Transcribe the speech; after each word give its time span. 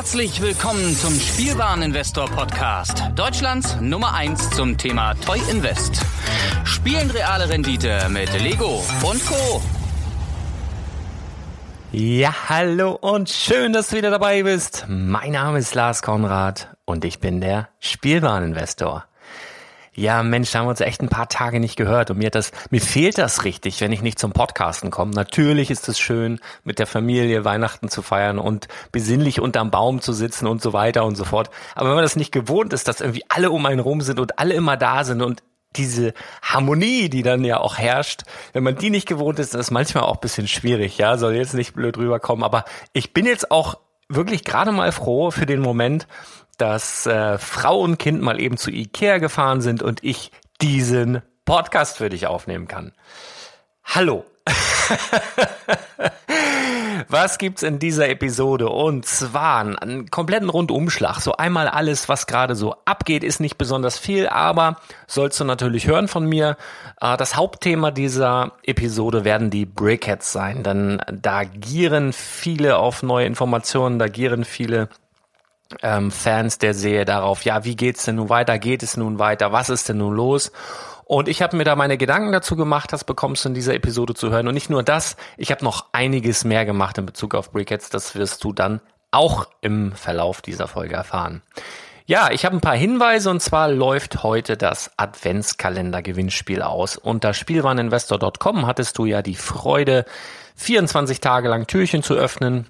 Herzlich 0.00 0.40
willkommen 0.40 0.96
zum 0.96 1.12
Spielwareninvestor 1.12 2.24
Podcast. 2.30 3.02
Deutschlands 3.16 3.76
Nummer 3.82 4.14
1 4.14 4.48
zum 4.52 4.78
Thema 4.78 5.12
Toy 5.12 5.38
Invest. 5.50 6.00
Spielen 6.64 7.10
reale 7.10 7.50
Rendite 7.50 8.08
mit 8.08 8.32
Lego 8.40 8.82
und 9.02 9.26
Co. 9.26 9.60
Ja, 11.92 12.34
hallo 12.48 12.92
und 12.92 13.28
schön, 13.28 13.74
dass 13.74 13.88
du 13.88 13.98
wieder 13.98 14.10
dabei 14.10 14.42
bist. 14.42 14.86
Mein 14.88 15.32
Name 15.32 15.58
ist 15.58 15.74
Lars 15.74 16.00
Konrad 16.00 16.74
und 16.86 17.04
ich 17.04 17.20
bin 17.20 17.42
der 17.42 17.68
Spielwareninvestor. 17.78 19.04
Ja, 19.94 20.22
Mensch, 20.22 20.52
da 20.52 20.60
haben 20.60 20.66
wir 20.66 20.70
uns 20.70 20.80
echt 20.80 21.02
ein 21.02 21.08
paar 21.08 21.28
Tage 21.28 21.58
nicht 21.58 21.74
gehört 21.74 22.10
und 22.10 22.18
mir 22.18 22.30
das, 22.30 22.52
mir 22.70 22.80
fehlt 22.80 23.18
das 23.18 23.44
richtig, 23.44 23.80
wenn 23.80 23.90
ich 23.90 24.02
nicht 24.02 24.20
zum 24.20 24.32
Podcasten 24.32 24.90
komme. 24.90 25.10
Natürlich 25.12 25.70
ist 25.70 25.88
es 25.88 25.98
schön, 25.98 26.38
mit 26.62 26.78
der 26.78 26.86
Familie 26.86 27.44
Weihnachten 27.44 27.88
zu 27.88 28.00
feiern 28.00 28.38
und 28.38 28.68
besinnlich 28.92 29.40
unterm 29.40 29.72
Baum 29.72 30.00
zu 30.00 30.12
sitzen 30.12 30.46
und 30.46 30.62
so 30.62 30.72
weiter 30.72 31.04
und 31.04 31.16
so 31.16 31.24
fort. 31.24 31.50
Aber 31.74 31.88
wenn 31.88 31.96
man 31.96 32.04
das 32.04 32.14
nicht 32.14 32.30
gewohnt 32.30 32.72
ist, 32.72 32.86
dass 32.86 33.00
irgendwie 33.00 33.24
alle 33.28 33.50
um 33.50 33.66
einen 33.66 33.80
rum 33.80 34.00
sind 34.00 34.20
und 34.20 34.38
alle 34.38 34.54
immer 34.54 34.76
da 34.76 35.02
sind 35.02 35.22
und 35.22 35.42
diese 35.76 36.14
Harmonie, 36.42 37.08
die 37.08 37.22
dann 37.22 37.44
ja 37.44 37.58
auch 37.58 37.78
herrscht, 37.78 38.22
wenn 38.52 38.62
man 38.62 38.76
die 38.76 38.90
nicht 38.90 39.06
gewohnt 39.06 39.38
ist, 39.38 39.54
ist 39.54 39.70
manchmal 39.70 40.04
auch 40.04 40.14
ein 40.14 40.20
bisschen 40.20 40.48
schwierig, 40.48 40.98
ja, 40.98 41.16
soll 41.16 41.34
jetzt 41.34 41.54
nicht 41.54 41.74
blöd 41.74 41.96
rüberkommen, 41.96 42.44
aber 42.44 42.64
ich 42.92 43.12
bin 43.12 43.26
jetzt 43.26 43.50
auch 43.50 43.78
wirklich 44.08 44.44
gerade 44.44 44.72
mal 44.72 44.92
froh 44.92 45.30
für 45.30 45.46
den 45.46 45.60
Moment, 45.60 46.06
dass 46.60 47.06
äh, 47.06 47.38
Frau 47.38 47.80
und 47.80 47.98
Kind 47.98 48.20
mal 48.20 48.40
eben 48.40 48.56
zu 48.56 48.70
Ikea 48.70 49.18
gefahren 49.18 49.60
sind 49.60 49.82
und 49.82 50.04
ich 50.04 50.30
diesen 50.60 51.22
Podcast 51.44 51.96
für 51.96 52.08
dich 52.10 52.26
aufnehmen 52.26 52.68
kann. 52.68 52.92
Hallo. 53.84 54.24
was 57.08 57.38
gibt's 57.38 57.62
in 57.62 57.78
dieser 57.78 58.08
Episode? 58.08 58.68
Und 58.68 59.06
zwar 59.06 59.60
einen 59.60 60.10
kompletten 60.10 60.48
Rundumschlag. 60.48 61.20
So 61.20 61.32
einmal 61.32 61.68
alles, 61.68 62.08
was 62.08 62.26
gerade 62.26 62.54
so 62.54 62.76
abgeht, 62.84 63.24
ist 63.24 63.40
nicht 63.40 63.58
besonders 63.58 63.98
viel, 63.98 64.28
aber 64.28 64.76
sollst 65.06 65.40
du 65.40 65.44
natürlich 65.44 65.86
hören 65.86 66.08
von 66.08 66.26
mir. 66.26 66.56
Äh, 67.00 67.16
das 67.16 67.36
Hauptthema 67.36 67.90
dieser 67.90 68.52
Episode 68.62 69.24
werden 69.24 69.50
die 69.50 69.66
Brickheads 69.66 70.32
sein, 70.32 70.62
denn 70.62 71.00
da 71.10 71.44
gieren 71.44 72.12
viele 72.12 72.76
auf 72.76 73.02
neue 73.02 73.26
Informationen, 73.26 73.98
da 73.98 74.08
gieren 74.08 74.44
viele 74.44 74.88
ähm, 75.82 76.10
Fans 76.10 76.58
der 76.58 76.74
Serie 76.74 77.04
darauf, 77.04 77.44
ja, 77.44 77.64
wie 77.64 77.76
geht's 77.76 78.04
denn 78.04 78.16
nun 78.16 78.28
weiter? 78.28 78.58
Geht 78.58 78.82
es 78.82 78.96
nun 78.96 79.18
weiter? 79.18 79.52
Was 79.52 79.70
ist 79.70 79.88
denn 79.88 79.98
nun 79.98 80.14
los? 80.14 80.52
Und 81.04 81.26
ich 81.26 81.42
habe 81.42 81.56
mir 81.56 81.64
da 81.64 81.74
meine 81.74 81.98
Gedanken 81.98 82.30
dazu 82.30 82.54
gemacht, 82.54 82.92
das 82.92 83.02
bekommst 83.02 83.44
du 83.44 83.48
in 83.48 83.54
dieser 83.54 83.74
Episode 83.74 84.14
zu 84.14 84.30
hören. 84.30 84.46
Und 84.46 84.54
nicht 84.54 84.70
nur 84.70 84.82
das, 84.82 85.16
ich 85.36 85.50
habe 85.50 85.64
noch 85.64 85.86
einiges 85.92 86.44
mehr 86.44 86.64
gemacht 86.64 86.98
in 86.98 87.06
Bezug 87.06 87.34
auf 87.34 87.50
Brickheads. 87.50 87.90
Das 87.90 88.14
wirst 88.14 88.44
du 88.44 88.52
dann 88.52 88.80
auch 89.10 89.48
im 89.60 89.92
Verlauf 89.92 90.40
dieser 90.40 90.68
Folge 90.68 90.94
erfahren. 90.94 91.42
Ja, 92.06 92.30
ich 92.30 92.44
habe 92.44 92.56
ein 92.56 92.60
paar 92.60 92.76
Hinweise 92.76 93.30
und 93.30 93.40
zwar 93.40 93.68
läuft 93.70 94.22
heute 94.22 94.56
das 94.56 94.92
Adventskalender-Gewinnspiel 94.96 96.62
aus. 96.62 96.96
Unter 96.96 97.34
Spielwareninvestor.com 97.34 98.66
hattest 98.66 98.98
du 98.98 99.04
ja 99.04 99.22
die 99.22 99.36
Freude, 99.36 100.04
24 100.56 101.20
Tage 101.20 101.48
lang 101.48 101.66
Türchen 101.66 102.02
zu 102.02 102.14
öffnen 102.14 102.66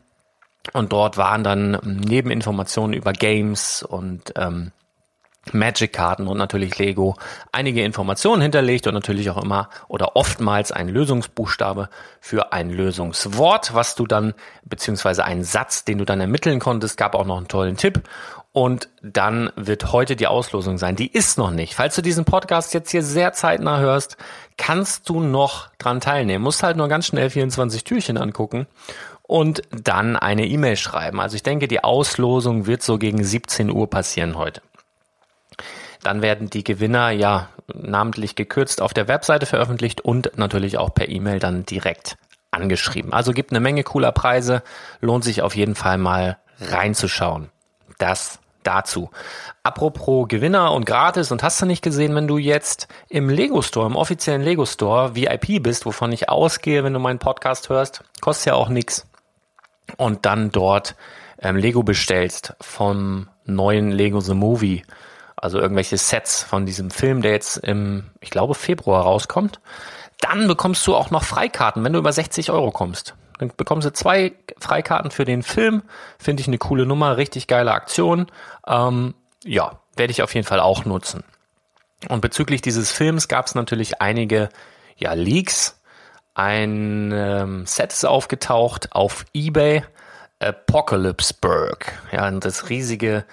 und 0.72 0.92
dort 0.92 1.16
waren 1.16 1.44
dann 1.44 1.72
Nebeninformationen 1.82 2.94
über 2.94 3.12
Games 3.12 3.82
und 3.82 4.32
ähm, 4.36 4.72
Magic-Karten 5.52 6.28
und 6.28 6.36
natürlich 6.36 6.78
Lego 6.78 7.16
einige 7.50 7.82
Informationen 7.82 8.42
hinterlegt 8.42 8.86
und 8.86 8.94
natürlich 8.94 9.30
auch 9.30 9.42
immer 9.42 9.70
oder 9.88 10.14
oftmals 10.14 10.70
ein 10.70 10.88
Lösungsbuchstabe 10.88 11.88
für 12.20 12.52
ein 12.52 12.70
Lösungswort, 12.70 13.74
was 13.74 13.94
du 13.94 14.06
dann, 14.06 14.34
beziehungsweise 14.64 15.24
einen 15.24 15.44
Satz, 15.44 15.84
den 15.84 15.98
du 15.98 16.04
dann 16.04 16.20
ermitteln 16.20 16.60
konntest, 16.60 16.98
gab 16.98 17.14
auch 17.14 17.24
noch 17.24 17.38
einen 17.38 17.48
tollen 17.48 17.76
Tipp. 17.76 18.02
Und 18.52 18.88
dann 19.00 19.50
wird 19.54 19.92
heute 19.92 20.16
die 20.16 20.26
Auslosung 20.26 20.76
sein. 20.76 20.96
Die 20.96 21.10
ist 21.10 21.38
noch 21.38 21.52
nicht. 21.52 21.74
Falls 21.74 21.94
du 21.94 22.02
diesen 22.02 22.24
Podcast 22.24 22.74
jetzt 22.74 22.90
hier 22.90 23.04
sehr 23.04 23.32
zeitnah 23.32 23.78
hörst, 23.78 24.16
kannst 24.56 25.08
du 25.08 25.20
noch 25.20 25.68
dran 25.78 26.00
teilnehmen. 26.00 26.42
Musst 26.42 26.64
halt 26.64 26.76
nur 26.76 26.88
ganz 26.88 27.06
schnell 27.06 27.30
24 27.30 27.84
Türchen 27.84 28.18
angucken 28.18 28.66
und 29.30 29.62
dann 29.70 30.16
eine 30.16 30.44
E-Mail 30.44 30.76
schreiben. 30.76 31.20
Also 31.20 31.36
ich 31.36 31.44
denke, 31.44 31.68
die 31.68 31.84
Auslosung 31.84 32.66
wird 32.66 32.82
so 32.82 32.98
gegen 32.98 33.22
17 33.22 33.70
Uhr 33.70 33.88
passieren 33.88 34.36
heute. 34.36 34.60
Dann 36.02 36.20
werden 36.20 36.50
die 36.50 36.64
Gewinner 36.64 37.10
ja 37.10 37.48
namentlich 37.72 38.34
gekürzt 38.34 38.82
auf 38.82 38.92
der 38.92 39.06
Webseite 39.06 39.46
veröffentlicht 39.46 40.00
und 40.00 40.32
natürlich 40.36 40.78
auch 40.78 40.92
per 40.92 41.08
E-Mail 41.08 41.38
dann 41.38 41.64
direkt 41.64 42.16
angeschrieben. 42.50 43.12
Also 43.12 43.32
gibt 43.32 43.52
eine 43.52 43.60
Menge 43.60 43.84
cooler 43.84 44.10
Preise, 44.10 44.64
lohnt 45.00 45.22
sich 45.22 45.42
auf 45.42 45.54
jeden 45.54 45.76
Fall 45.76 45.96
mal 45.96 46.36
reinzuschauen. 46.60 47.50
Das 47.98 48.40
dazu. 48.64 49.10
Apropos 49.62 50.26
Gewinner 50.26 50.72
und 50.72 50.86
gratis 50.86 51.30
und 51.30 51.44
hast 51.44 51.62
du 51.62 51.66
nicht 51.66 51.82
gesehen, 51.82 52.16
wenn 52.16 52.26
du 52.26 52.36
jetzt 52.36 52.88
im 53.08 53.28
Lego 53.28 53.62
Store, 53.62 53.86
im 53.86 53.94
offiziellen 53.94 54.42
Lego 54.42 54.66
Store 54.66 55.14
VIP 55.14 55.62
bist, 55.62 55.86
wovon 55.86 56.10
ich 56.10 56.28
ausgehe, 56.28 56.82
wenn 56.82 56.92
du 56.92 56.98
meinen 56.98 57.20
Podcast 57.20 57.68
hörst, 57.68 58.02
kostet 58.20 58.46
ja 58.46 58.54
auch 58.54 58.68
nichts 58.68 59.06
und 59.96 60.26
dann 60.26 60.50
dort 60.50 60.94
ähm, 61.40 61.56
Lego 61.56 61.82
bestellst 61.82 62.54
vom 62.60 63.28
neuen 63.44 63.90
Lego 63.90 64.20
The 64.20 64.34
Movie, 64.34 64.82
also 65.36 65.58
irgendwelche 65.58 65.96
Sets 65.96 66.42
von 66.42 66.66
diesem 66.66 66.90
Film, 66.90 67.22
der 67.22 67.32
jetzt 67.32 67.56
im, 67.58 68.10
ich 68.20 68.30
glaube, 68.30 68.54
Februar 68.54 69.02
rauskommt, 69.02 69.60
dann 70.20 70.46
bekommst 70.46 70.86
du 70.86 70.94
auch 70.94 71.10
noch 71.10 71.24
Freikarten, 71.24 71.82
wenn 71.82 71.92
du 71.92 71.98
über 71.98 72.12
60 72.12 72.50
Euro 72.50 72.70
kommst. 72.70 73.14
Dann 73.38 73.50
bekommst 73.56 73.86
du 73.86 73.92
zwei 73.92 74.34
Freikarten 74.58 75.10
für 75.10 75.24
den 75.24 75.42
Film. 75.42 75.82
Finde 76.18 76.42
ich 76.42 76.46
eine 76.46 76.58
coole 76.58 76.84
Nummer, 76.84 77.16
richtig 77.16 77.46
geile 77.46 77.72
Aktion. 77.72 78.26
Ähm, 78.66 79.14
ja, 79.44 79.80
werde 79.96 80.10
ich 80.10 80.22
auf 80.22 80.34
jeden 80.34 80.46
Fall 80.46 80.60
auch 80.60 80.84
nutzen. 80.84 81.24
Und 82.08 82.20
bezüglich 82.20 82.60
dieses 82.60 82.92
Films 82.92 83.28
gab 83.28 83.46
es 83.46 83.54
natürlich 83.54 84.02
einige 84.02 84.50
ja, 84.96 85.14
Leaks, 85.14 85.79
ein 86.34 87.12
ähm, 87.12 87.66
Set 87.66 87.92
ist 87.92 88.04
aufgetaucht 88.04 88.92
auf 88.92 89.24
eBay, 89.34 89.82
Apocalypseburg. 90.38 91.92
Ja, 92.12 92.30
das 92.30 92.68
riesige 92.68 93.24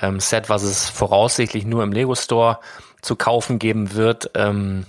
ähm, 0.00 0.20
Set, 0.20 0.48
was 0.48 0.62
es 0.62 0.88
voraussichtlich 0.88 1.66
nur 1.66 1.82
im 1.82 1.92
Lego 1.92 2.14
Store 2.14 2.58
zu 3.02 3.16
kaufen 3.16 3.58
geben 3.58 3.94
wird. 3.94 4.30
Ähm, 4.34 4.86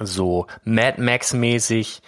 so 0.00 0.46
Mad 0.64 1.00
Max 1.00 1.32
mäßig, 1.32 2.02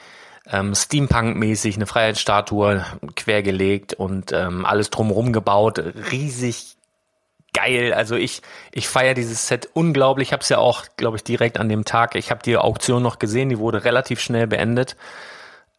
ähm, 0.50 0.74
Steampunk 0.74 1.36
mäßig, 1.36 1.76
eine 1.76 1.86
Freiheitsstatue 1.86 2.84
quergelegt 3.16 3.94
und 3.94 4.32
ähm, 4.32 4.66
alles 4.66 4.90
drumherum 4.90 5.32
gebaut. 5.32 5.78
Riesig 6.10 6.76
geil. 7.52 7.92
Also 7.92 8.16
ich, 8.16 8.42
ich 8.72 8.88
feiere 8.88 9.14
dieses 9.14 9.46
Set 9.46 9.68
unglaublich. 9.74 10.28
Ich 10.28 10.32
habe 10.32 10.42
es 10.42 10.48
ja 10.48 10.58
auch, 10.58 10.84
glaube 10.96 11.16
ich, 11.16 11.24
direkt 11.24 11.58
an 11.58 11.68
dem 11.68 11.84
Tag. 11.84 12.14
Ich 12.14 12.30
habe 12.30 12.42
die 12.42 12.56
Auktion 12.56 13.02
noch 13.02 13.18
gesehen, 13.18 13.48
die 13.48 13.58
wurde 13.58 13.84
relativ 13.84 14.20
schnell 14.20 14.46
beendet. 14.46 14.96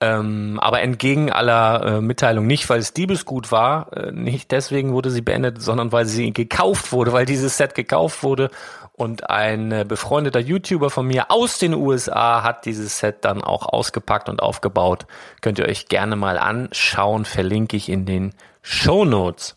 Ähm, 0.04 0.60
aber 0.60 0.82
entgegen 0.82 1.32
aller 1.32 1.86
äh, 1.86 2.02
Mitteilung 2.02 2.48
nicht, 2.48 2.68
weil 2.70 2.80
es 2.80 2.92
Diebesgut 2.92 3.52
war, 3.52 3.96
äh, 3.96 4.12
nicht 4.12 4.50
deswegen 4.50 4.94
wurde 4.94 5.12
sie 5.12 5.22
beendet, 5.22 5.62
sondern 5.62 5.92
weil 5.92 6.08
sie 6.08 6.34
gekauft 6.34 6.92
wurde, 6.92 7.14
weil 7.14 7.28
dieses 7.28 7.58
Set 7.58 7.76
gekauft 7.76 8.24
wurde 8.24 8.50
und 8.94 9.30
ein 9.30 9.72
äh, 9.72 9.86
befreundeter 9.88 10.40
YouTuber 10.40 10.90
von 10.90 11.06
mir 11.06 11.30
aus 11.30 11.60
den 11.60 11.76
USA 11.76 12.42
hat 12.42 12.66
dieses 12.66 12.98
Set 12.98 13.18
dann 13.22 13.44
auch 13.44 13.68
ausgepackt 13.68 14.28
und 14.28 14.42
aufgebaut. 14.42 15.06
Könnt 15.42 15.60
ihr 15.60 15.68
euch 15.68 15.88
gerne 15.88 16.16
mal 16.16 16.40
anschauen, 16.40 17.26
verlinke 17.26 17.78
ich 17.78 17.88
in 17.88 18.08
den 18.08 18.34
Show 18.64 19.06
Notes. 19.06 19.56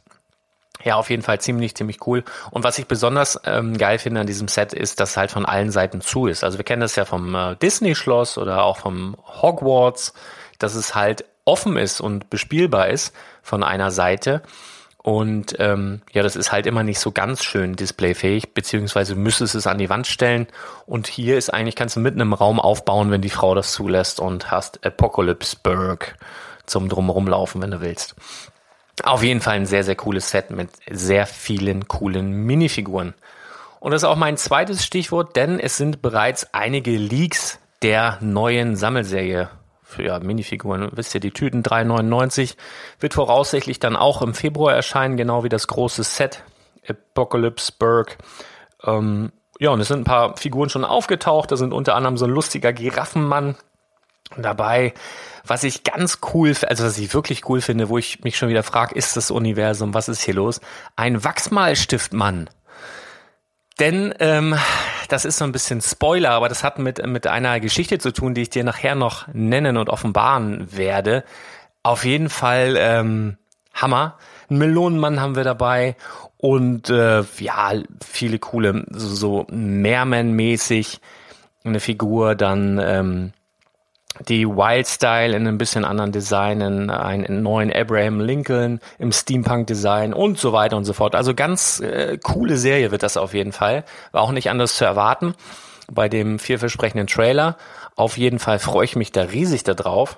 Ja, 0.84 0.96
auf 0.96 1.08
jeden 1.08 1.22
Fall 1.22 1.40
ziemlich, 1.40 1.74
ziemlich 1.74 2.06
cool. 2.06 2.24
Und 2.50 2.62
was 2.62 2.78
ich 2.78 2.86
besonders 2.86 3.40
ähm, 3.46 3.76
geil 3.78 3.98
finde 3.98 4.20
an 4.20 4.26
diesem 4.26 4.48
Set 4.48 4.74
ist, 4.74 5.00
dass 5.00 5.10
es 5.10 5.16
halt 5.16 5.30
von 5.30 5.46
allen 5.46 5.70
Seiten 5.70 6.02
zu 6.02 6.26
ist. 6.26 6.44
Also 6.44 6.58
wir 6.58 6.64
kennen 6.64 6.82
das 6.82 6.94
ja 6.94 7.06
vom 7.06 7.34
äh, 7.34 7.56
Disney-Schloss 7.56 8.36
oder 8.36 8.64
auch 8.64 8.76
vom 8.76 9.16
Hogwarts, 9.24 10.12
dass 10.58 10.74
es 10.74 10.94
halt 10.94 11.24
offen 11.46 11.78
ist 11.78 12.00
und 12.00 12.28
bespielbar 12.28 12.88
ist 12.88 13.14
von 13.42 13.62
einer 13.62 13.90
Seite. 13.90 14.42
Und 14.98 15.56
ähm, 15.58 16.00
ja, 16.12 16.22
das 16.22 16.36
ist 16.36 16.50
halt 16.50 16.66
immer 16.66 16.82
nicht 16.82 16.98
so 16.98 17.12
ganz 17.12 17.44
schön 17.44 17.76
displayfähig, 17.76 18.54
beziehungsweise 18.54 19.14
müsstest 19.14 19.54
es 19.54 19.66
an 19.66 19.76
die 19.76 19.90
Wand 19.90 20.06
stellen. 20.06 20.46
Und 20.86 21.06
hier 21.06 21.36
ist 21.36 21.52
eigentlich, 21.52 21.76
kannst 21.76 21.96
du 21.96 22.00
mitten 22.00 22.20
im 22.20 22.32
Raum 22.32 22.58
aufbauen, 22.58 23.10
wenn 23.10 23.20
die 23.20 23.30
Frau 23.30 23.54
das 23.54 23.72
zulässt 23.72 24.18
und 24.20 24.50
hast 24.50 24.84
Apocalypseburg 24.84 26.16
zum 26.64 26.88
Drumherum 26.88 27.28
laufen, 27.28 27.60
wenn 27.60 27.70
du 27.70 27.82
willst. 27.82 28.14
Auf 29.02 29.22
jeden 29.22 29.40
Fall 29.40 29.54
ein 29.54 29.66
sehr, 29.66 29.84
sehr 29.84 29.96
cooles 29.96 30.30
Set 30.30 30.50
mit 30.50 30.70
sehr 30.90 31.26
vielen 31.26 31.88
coolen 31.88 32.30
Minifiguren. 32.30 33.14
Und 33.80 33.90
das 33.90 34.02
ist 34.02 34.08
auch 34.08 34.16
mein 34.16 34.36
zweites 34.36 34.84
Stichwort, 34.84 35.36
denn 35.36 35.58
es 35.58 35.76
sind 35.76 36.00
bereits 36.00 36.54
einige 36.54 36.92
Leaks 36.96 37.58
der 37.82 38.18
neuen 38.20 38.76
Sammelserie 38.76 39.50
für 39.82 40.04
ja, 40.04 40.18
Minifiguren. 40.20 40.90
Wisst 40.92 41.14
ihr, 41.14 41.20
die 41.20 41.32
Tüten 41.32 41.62
3,99 41.62 42.56
wird 43.00 43.14
voraussichtlich 43.14 43.80
dann 43.80 43.96
auch 43.96 44.22
im 44.22 44.32
Februar 44.32 44.74
erscheinen, 44.74 45.16
genau 45.16 45.44
wie 45.44 45.48
das 45.48 45.66
große 45.66 46.02
Set 46.02 46.42
Apocalypseburg. 46.88 48.16
Ähm, 48.84 49.32
ja, 49.58 49.70
und 49.70 49.80
es 49.80 49.88
sind 49.88 50.00
ein 50.00 50.04
paar 50.04 50.36
Figuren 50.36 50.70
schon 50.70 50.84
aufgetaucht. 50.84 51.52
Da 51.52 51.56
sind 51.56 51.72
unter 51.72 51.94
anderem 51.94 52.16
so 52.16 52.24
ein 52.24 52.30
lustiger 52.30 52.72
Giraffenmann 52.72 53.56
dabei, 54.36 54.94
was 55.46 55.64
ich 55.64 55.84
ganz 55.84 56.18
cool, 56.32 56.54
also 56.66 56.84
was 56.84 56.98
ich 56.98 57.12
wirklich 57.14 57.48
cool 57.48 57.60
finde, 57.60 57.88
wo 57.88 57.98
ich 57.98 58.24
mich 58.24 58.36
schon 58.36 58.48
wieder 58.48 58.62
frage, 58.62 58.94
ist 58.94 59.16
das 59.16 59.30
Universum, 59.30 59.94
was 59.94 60.08
ist 60.08 60.22
hier 60.22 60.34
los? 60.34 60.60
Ein 60.96 61.22
Wachsmalstiftmann. 61.22 62.48
Denn 63.78 64.14
ähm, 64.20 64.54
das 65.08 65.24
ist 65.24 65.38
so 65.38 65.44
ein 65.44 65.52
bisschen 65.52 65.80
Spoiler, 65.80 66.30
aber 66.30 66.48
das 66.48 66.62
hat 66.62 66.78
mit, 66.78 67.04
mit 67.06 67.26
einer 67.26 67.58
Geschichte 67.60 67.98
zu 67.98 68.12
tun, 68.12 68.34
die 68.34 68.42
ich 68.42 68.50
dir 68.50 68.64
nachher 68.64 68.94
noch 68.94 69.26
nennen 69.32 69.76
und 69.76 69.88
offenbaren 69.88 70.76
werde. 70.76 71.24
Auf 71.82 72.04
jeden 72.04 72.30
Fall 72.30 72.76
ähm, 72.78 73.36
Hammer. 73.74 74.18
Ein 74.48 74.58
Melonenmann 74.58 75.20
haben 75.20 75.36
wir 75.36 75.44
dabei 75.44 75.96
und 76.36 76.88
äh, 76.88 77.24
ja, 77.38 77.72
viele 78.04 78.38
coole, 78.38 78.84
so, 78.90 79.08
so 79.08 79.46
Mehrman-mäßig 79.50 81.00
eine 81.64 81.80
Figur, 81.80 82.34
dann 82.34 82.78
ähm, 82.82 83.32
die 84.20 84.46
Wild 84.46 84.86
Style 84.86 85.34
in 85.34 85.46
ein 85.46 85.58
bisschen 85.58 85.84
anderen 85.84 86.12
Design, 86.12 86.60
in 86.60 86.90
einen 86.90 87.42
neuen 87.42 87.72
Abraham 87.72 88.20
Lincoln 88.20 88.80
im 88.98 89.12
Steampunk-Design 89.12 90.14
und 90.14 90.38
so 90.38 90.52
weiter 90.52 90.76
und 90.76 90.84
so 90.84 90.92
fort. 90.92 91.14
Also 91.14 91.34
ganz 91.34 91.80
äh, 91.80 92.18
coole 92.22 92.56
Serie 92.56 92.90
wird 92.90 93.02
das 93.02 93.16
auf 93.16 93.34
jeden 93.34 93.52
Fall. 93.52 93.84
War 94.12 94.22
auch 94.22 94.32
nicht 94.32 94.50
anders 94.50 94.76
zu 94.76 94.84
erwarten 94.84 95.34
bei 95.92 96.08
dem 96.08 96.38
vielversprechenden 96.38 97.06
Trailer. 97.06 97.56
Auf 97.96 98.16
jeden 98.16 98.38
Fall 98.38 98.58
freue 98.58 98.84
ich 98.84 98.96
mich 98.96 99.12
da 99.12 99.22
riesig 99.22 99.64
darauf. 99.64 100.16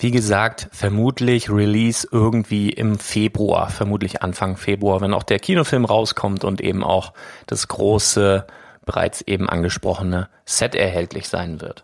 Wie 0.00 0.10
gesagt, 0.12 0.68
vermutlich 0.70 1.50
Release 1.50 2.06
irgendwie 2.10 2.70
im 2.70 2.98
Februar, 3.00 3.68
vermutlich 3.68 4.22
Anfang 4.22 4.56
Februar, 4.56 5.00
wenn 5.00 5.12
auch 5.12 5.24
der 5.24 5.40
Kinofilm 5.40 5.84
rauskommt 5.84 6.44
und 6.44 6.60
eben 6.60 6.84
auch 6.84 7.12
das 7.46 7.66
große, 7.66 8.46
bereits 8.86 9.22
eben 9.22 9.48
angesprochene 9.48 10.28
Set 10.44 10.76
erhältlich 10.76 11.28
sein 11.28 11.60
wird. 11.60 11.82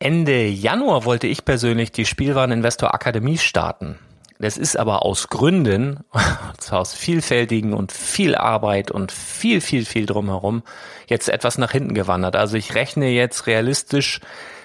Ende 0.00 0.46
Januar 0.46 1.04
wollte 1.04 1.26
ich 1.26 1.44
persönlich 1.44 1.90
die 1.90 2.04
Spielwareninvestor 2.04 2.94
Akademie 2.94 3.36
starten. 3.36 3.98
Das 4.38 4.56
ist 4.56 4.76
aber 4.78 5.04
aus 5.04 5.26
Gründen, 5.26 6.04
zwar 6.58 6.80
aus 6.80 6.94
vielfältigen 6.94 7.72
und 7.72 7.90
viel 7.90 8.36
Arbeit 8.36 8.92
und 8.92 9.10
viel, 9.10 9.60
viel, 9.60 9.84
viel 9.84 10.06
drumherum, 10.06 10.62
jetzt 11.08 11.28
etwas 11.28 11.58
nach 11.58 11.72
hinten 11.72 11.94
gewandert. 11.94 12.36
Also 12.36 12.56
ich 12.56 12.76
rechne 12.76 13.08
jetzt 13.08 13.48
realistisch 13.48 14.20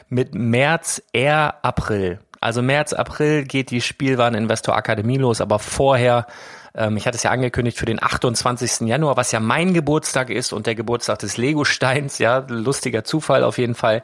mit 0.07 0.35
März, 0.35 1.01
eher 1.13 1.65
April. 1.65 2.19
Also 2.39 2.62
März, 2.62 2.94
April 2.94 3.45
geht 3.45 3.71
die 3.71 3.81
Spielwareninvestor 3.81 4.75
Akademie 4.75 5.18
los, 5.18 5.41
aber 5.41 5.57
vorher 5.57 6.27
ähm, 6.75 6.97
ich 6.97 7.06
hatte 7.06 7.18
es 7.18 7.24
ja 7.24 7.31
angekündigt 7.31 7.77
für 7.77 7.85
den 7.85 8.01
28. 8.01 8.88
Januar, 8.88 9.18
was 9.18 9.31
ja 9.31 9.39
mein 9.39 9.74
Geburtstag 9.74 10.30
ist 10.30 10.53
und 10.53 10.65
der 10.65 10.75
Geburtstag 10.75 11.19
des 11.19 11.38
Lego-Steins. 11.38 12.18
Ja, 12.18 12.45
lustiger 12.47 13.03
Zufall 13.03 13.44
auf 13.44 13.57
jeden 13.57 13.75
Fall. 13.75 14.03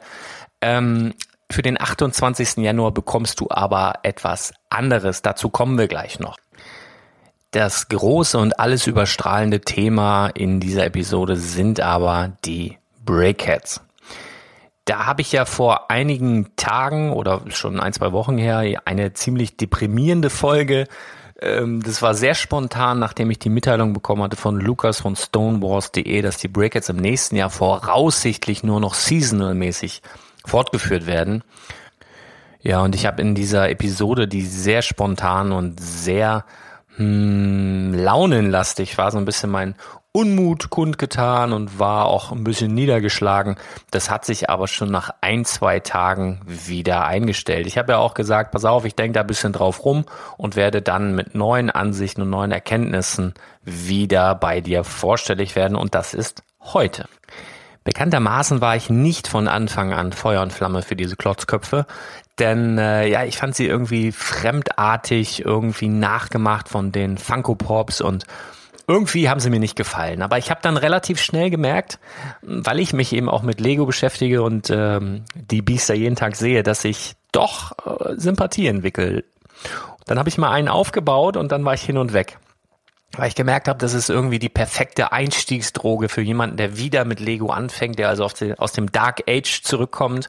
Ähm, 0.60 1.14
für 1.50 1.62
den 1.62 1.80
28. 1.80 2.58
Januar 2.58 2.92
bekommst 2.92 3.40
du 3.40 3.48
aber 3.50 3.94
etwas 4.02 4.52
anderes. 4.68 5.22
Dazu 5.22 5.48
kommen 5.48 5.78
wir 5.78 5.88
gleich 5.88 6.20
noch. 6.20 6.36
Das 7.50 7.88
große 7.88 8.38
und 8.38 8.60
alles 8.60 8.86
überstrahlende 8.86 9.60
Thema 9.60 10.28
in 10.28 10.60
dieser 10.60 10.86
Episode 10.86 11.36
sind 11.36 11.80
aber 11.80 12.32
die 12.44 12.78
Breakheads. 13.04 13.80
Da 14.84 15.06
habe 15.06 15.22
ich 15.22 15.32
ja 15.32 15.44
vor 15.44 15.90
einigen 15.90 16.54
Tagen 16.54 17.12
oder 17.12 17.42
schon 17.48 17.80
ein, 17.80 17.92
zwei 17.92 18.12
Wochen 18.12 18.38
her 18.38 18.82
eine 18.84 19.12
ziemlich 19.14 19.56
deprimierende 19.56 20.30
Folge. 20.30 20.86
Ähm, 21.40 21.82
das 21.82 22.02
war 22.02 22.14
sehr 22.14 22.34
spontan, 22.34 23.00
nachdem 23.00 23.30
ich 23.32 23.40
die 23.40 23.50
Mitteilung 23.50 23.92
bekommen 23.92 24.22
hatte 24.22 24.36
von 24.36 24.60
Lukas 24.60 25.00
von 25.00 25.16
Stonewars.de, 25.16 26.22
dass 26.22 26.36
die 26.36 26.48
Breakheads 26.48 26.88
im 26.88 26.96
nächsten 26.96 27.34
Jahr 27.34 27.50
voraussichtlich 27.50 28.62
nur 28.62 28.78
noch 28.78 28.94
seasonal-mäßig 28.94 30.02
fortgeführt 30.44 31.06
werden. 31.06 31.42
Ja, 32.62 32.82
und 32.82 32.94
ich 32.94 33.06
habe 33.06 33.22
in 33.22 33.34
dieser 33.34 33.70
Episode, 33.70 34.28
die 34.28 34.42
sehr 34.42 34.82
spontan 34.82 35.52
und 35.52 35.80
sehr 35.80 36.44
hm, 36.96 37.94
launenlastig 37.94 38.98
war, 38.98 39.10
so 39.10 39.18
ein 39.18 39.24
bisschen 39.24 39.50
mein 39.50 39.74
Unmut 40.12 40.70
kundgetan 40.70 41.52
und 41.52 41.78
war 41.78 42.06
auch 42.06 42.32
ein 42.32 42.42
bisschen 42.42 42.74
niedergeschlagen. 42.74 43.56
Das 43.92 44.10
hat 44.10 44.24
sich 44.24 44.50
aber 44.50 44.66
schon 44.66 44.90
nach 44.90 45.10
ein, 45.20 45.44
zwei 45.44 45.78
Tagen 45.78 46.40
wieder 46.46 47.04
eingestellt. 47.04 47.68
Ich 47.68 47.78
habe 47.78 47.92
ja 47.92 47.98
auch 47.98 48.14
gesagt, 48.14 48.50
pass 48.50 48.64
auf, 48.64 48.84
ich 48.84 48.96
denke 48.96 49.12
da 49.12 49.20
ein 49.20 49.28
bisschen 49.28 49.52
drauf 49.52 49.84
rum 49.84 50.04
und 50.36 50.56
werde 50.56 50.82
dann 50.82 51.14
mit 51.14 51.36
neuen 51.36 51.70
Ansichten 51.70 52.22
und 52.22 52.30
neuen 52.30 52.50
Erkenntnissen 52.50 53.34
wieder 53.62 54.34
bei 54.34 54.60
dir 54.60 54.82
vorstellig 54.82 55.54
werden 55.54 55.76
und 55.76 55.94
das 55.94 56.12
ist 56.12 56.42
heute. 56.60 57.06
Bekanntermaßen 57.90 58.60
war 58.60 58.76
ich 58.76 58.88
nicht 58.88 59.26
von 59.26 59.48
Anfang 59.48 59.92
an 59.92 60.12
Feuer 60.12 60.42
und 60.42 60.52
Flamme 60.52 60.82
für 60.82 60.94
diese 60.94 61.16
Klotzköpfe, 61.16 61.86
denn 62.38 62.78
äh, 62.78 63.08
ja, 63.08 63.24
ich 63.24 63.36
fand 63.36 63.56
sie 63.56 63.66
irgendwie 63.66 64.12
fremdartig, 64.12 65.44
irgendwie 65.44 65.88
nachgemacht 65.88 66.68
von 66.68 66.92
den 66.92 67.18
Funko 67.18 67.56
Pops 67.56 68.00
und 68.00 68.26
irgendwie 68.86 69.28
haben 69.28 69.40
sie 69.40 69.50
mir 69.50 69.58
nicht 69.58 69.74
gefallen. 69.74 70.22
Aber 70.22 70.38
ich 70.38 70.52
habe 70.52 70.60
dann 70.62 70.76
relativ 70.76 71.20
schnell 71.20 71.50
gemerkt, 71.50 71.98
weil 72.42 72.78
ich 72.78 72.92
mich 72.92 73.12
eben 73.12 73.28
auch 73.28 73.42
mit 73.42 73.58
Lego 73.58 73.86
beschäftige 73.86 74.42
und 74.42 74.70
ähm, 74.70 75.24
die 75.34 75.60
Biester 75.60 75.94
jeden 75.94 76.14
Tag 76.14 76.36
sehe, 76.36 76.62
dass 76.62 76.84
ich 76.84 77.16
doch 77.32 77.72
äh, 77.84 78.14
Sympathie 78.16 78.68
entwickle. 78.68 79.24
Dann 80.06 80.20
habe 80.20 80.28
ich 80.28 80.38
mal 80.38 80.52
einen 80.52 80.68
aufgebaut 80.68 81.36
und 81.36 81.50
dann 81.50 81.64
war 81.64 81.74
ich 81.74 81.82
hin 81.82 81.98
und 81.98 82.12
weg 82.12 82.38
weil 83.16 83.28
ich 83.28 83.34
gemerkt 83.34 83.68
habe, 83.68 83.78
das 83.78 83.94
ist 83.94 84.08
irgendwie 84.08 84.38
die 84.38 84.48
perfekte 84.48 85.12
Einstiegsdroge 85.12 86.08
für 86.08 86.22
jemanden, 86.22 86.56
der 86.56 86.76
wieder 86.76 87.04
mit 87.04 87.20
Lego 87.20 87.50
anfängt, 87.50 87.98
der 87.98 88.08
also 88.08 88.24
aus 88.24 88.72
dem 88.72 88.92
Dark 88.92 89.22
Age 89.28 89.62
zurückkommt. 89.62 90.28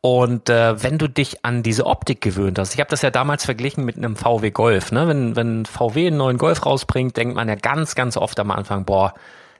Und 0.00 0.48
äh, 0.48 0.82
wenn 0.82 0.96
du 0.96 1.08
dich 1.08 1.44
an 1.44 1.62
diese 1.62 1.84
Optik 1.84 2.20
gewöhnt 2.20 2.58
hast, 2.58 2.72
ich 2.72 2.80
habe 2.80 2.90
das 2.90 3.02
ja 3.02 3.10
damals 3.10 3.44
verglichen 3.44 3.84
mit 3.84 3.96
einem 3.96 4.16
VW 4.16 4.50
Golf, 4.50 4.92
ne? 4.92 5.08
Wenn, 5.08 5.34
wenn 5.34 5.66
VW 5.66 6.06
einen 6.06 6.16
neuen 6.16 6.38
Golf 6.38 6.64
rausbringt, 6.64 7.16
denkt 7.16 7.34
man 7.34 7.48
ja 7.48 7.56
ganz, 7.56 7.94
ganz 7.96 8.16
oft 8.16 8.38
am 8.38 8.52
Anfang, 8.52 8.84
boah, 8.84 9.12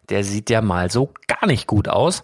der 0.09 0.23
sieht 0.23 0.49
ja 0.49 0.62
mal 0.62 0.91
so 0.91 1.12
gar 1.27 1.47
nicht 1.47 1.67
gut 1.67 1.89
aus. 1.89 2.23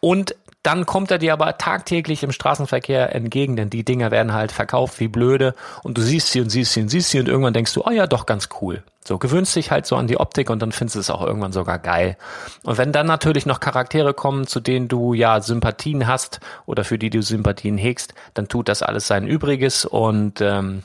Und 0.00 0.36
dann 0.66 0.84
kommt 0.84 1.12
er 1.12 1.18
dir 1.18 1.32
aber 1.32 1.58
tagtäglich 1.58 2.24
im 2.24 2.32
Straßenverkehr 2.32 3.14
entgegen, 3.14 3.54
denn 3.54 3.70
die 3.70 3.84
Dinger 3.84 4.10
werden 4.10 4.32
halt 4.32 4.50
verkauft 4.50 4.98
wie 4.98 5.06
blöde 5.06 5.54
und 5.84 5.96
du 5.96 6.02
siehst 6.02 6.32
sie 6.32 6.40
und 6.40 6.50
siehst 6.50 6.72
sie 6.72 6.80
und 6.80 6.88
siehst 6.88 7.10
sie 7.10 7.20
und 7.20 7.28
irgendwann 7.28 7.54
denkst 7.54 7.72
du, 7.72 7.84
oh 7.86 7.90
ja, 7.90 8.08
doch 8.08 8.26
ganz 8.26 8.48
cool. 8.60 8.82
So 9.04 9.18
gewöhnst 9.18 9.54
dich 9.54 9.70
halt 9.70 9.86
so 9.86 9.94
an 9.94 10.08
die 10.08 10.18
Optik 10.18 10.50
und 10.50 10.60
dann 10.60 10.72
findest 10.72 10.96
du 10.96 11.00
es 11.00 11.10
auch 11.10 11.22
irgendwann 11.22 11.52
sogar 11.52 11.78
geil. 11.78 12.16
Und 12.64 12.78
wenn 12.78 12.90
dann 12.90 13.06
natürlich 13.06 13.46
noch 13.46 13.60
Charaktere 13.60 14.12
kommen, 14.12 14.48
zu 14.48 14.58
denen 14.58 14.88
du 14.88 15.14
ja 15.14 15.40
Sympathien 15.40 16.08
hast 16.08 16.40
oder 16.66 16.82
für 16.82 16.98
die 16.98 17.10
du 17.10 17.22
Sympathien 17.22 17.78
hegst, 17.78 18.14
dann 18.34 18.48
tut 18.48 18.68
das 18.68 18.82
alles 18.82 19.06
sein 19.06 19.28
Übriges 19.28 19.84
und 19.84 20.40
ähm, 20.40 20.82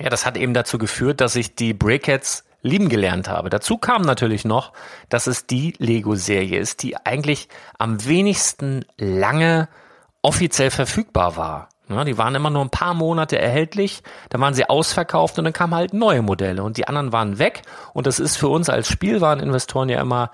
ja, 0.00 0.08
das 0.08 0.26
hat 0.26 0.36
eben 0.36 0.52
dazu 0.52 0.78
geführt, 0.78 1.20
dass 1.20 1.36
ich 1.36 1.54
die 1.54 1.74
Brickheads 1.74 2.45
lieben 2.66 2.88
gelernt 2.88 3.28
habe. 3.28 3.50
Dazu 3.50 3.78
kam 3.78 4.02
natürlich 4.02 4.44
noch, 4.44 4.72
dass 5.08 5.26
es 5.26 5.46
die 5.46 5.74
Lego-Serie 5.78 6.58
ist, 6.58 6.82
die 6.82 6.96
eigentlich 6.96 7.48
am 7.78 8.04
wenigsten 8.04 8.84
lange 8.98 9.68
offiziell 10.22 10.70
verfügbar 10.70 11.36
war. 11.36 11.68
Ja, 11.88 12.02
die 12.02 12.18
waren 12.18 12.34
immer 12.34 12.50
nur 12.50 12.62
ein 12.62 12.70
paar 12.70 12.94
Monate 12.94 13.38
erhältlich, 13.38 14.02
dann 14.30 14.40
waren 14.40 14.54
sie 14.54 14.68
ausverkauft 14.68 15.38
und 15.38 15.44
dann 15.44 15.52
kamen 15.52 15.74
halt 15.74 15.94
neue 15.94 16.20
Modelle 16.20 16.64
und 16.64 16.78
die 16.78 16.88
anderen 16.88 17.12
waren 17.12 17.38
weg 17.38 17.62
und 17.94 18.08
das 18.08 18.18
ist 18.18 18.36
für 18.36 18.48
uns 18.48 18.68
als 18.68 18.88
Spielwareninvestoren 18.88 19.88
ja 19.88 20.00
immer 20.00 20.32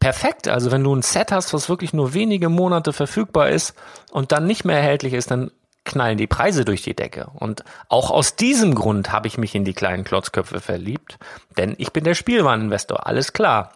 perfekt. 0.00 0.48
Also 0.48 0.70
wenn 0.70 0.84
du 0.84 0.94
ein 0.94 1.00
Set 1.00 1.32
hast, 1.32 1.54
was 1.54 1.70
wirklich 1.70 1.94
nur 1.94 2.12
wenige 2.12 2.50
Monate 2.50 2.92
verfügbar 2.92 3.48
ist 3.48 3.74
und 4.10 4.32
dann 4.32 4.46
nicht 4.46 4.66
mehr 4.66 4.76
erhältlich 4.76 5.14
ist, 5.14 5.30
dann 5.30 5.50
knallen 5.84 6.18
die 6.18 6.26
Preise 6.26 6.64
durch 6.64 6.82
die 6.82 6.94
Decke. 6.94 7.28
Und 7.34 7.64
auch 7.88 8.10
aus 8.10 8.36
diesem 8.36 8.74
Grund 8.74 9.12
habe 9.12 9.26
ich 9.26 9.38
mich 9.38 9.54
in 9.54 9.64
die 9.64 9.74
kleinen 9.74 10.04
Klotzköpfe 10.04 10.60
verliebt, 10.60 11.18
denn 11.56 11.74
ich 11.78 11.92
bin 11.92 12.04
der 12.04 12.14
Spielwareninvestor, 12.14 13.06
alles 13.06 13.32
klar. 13.32 13.72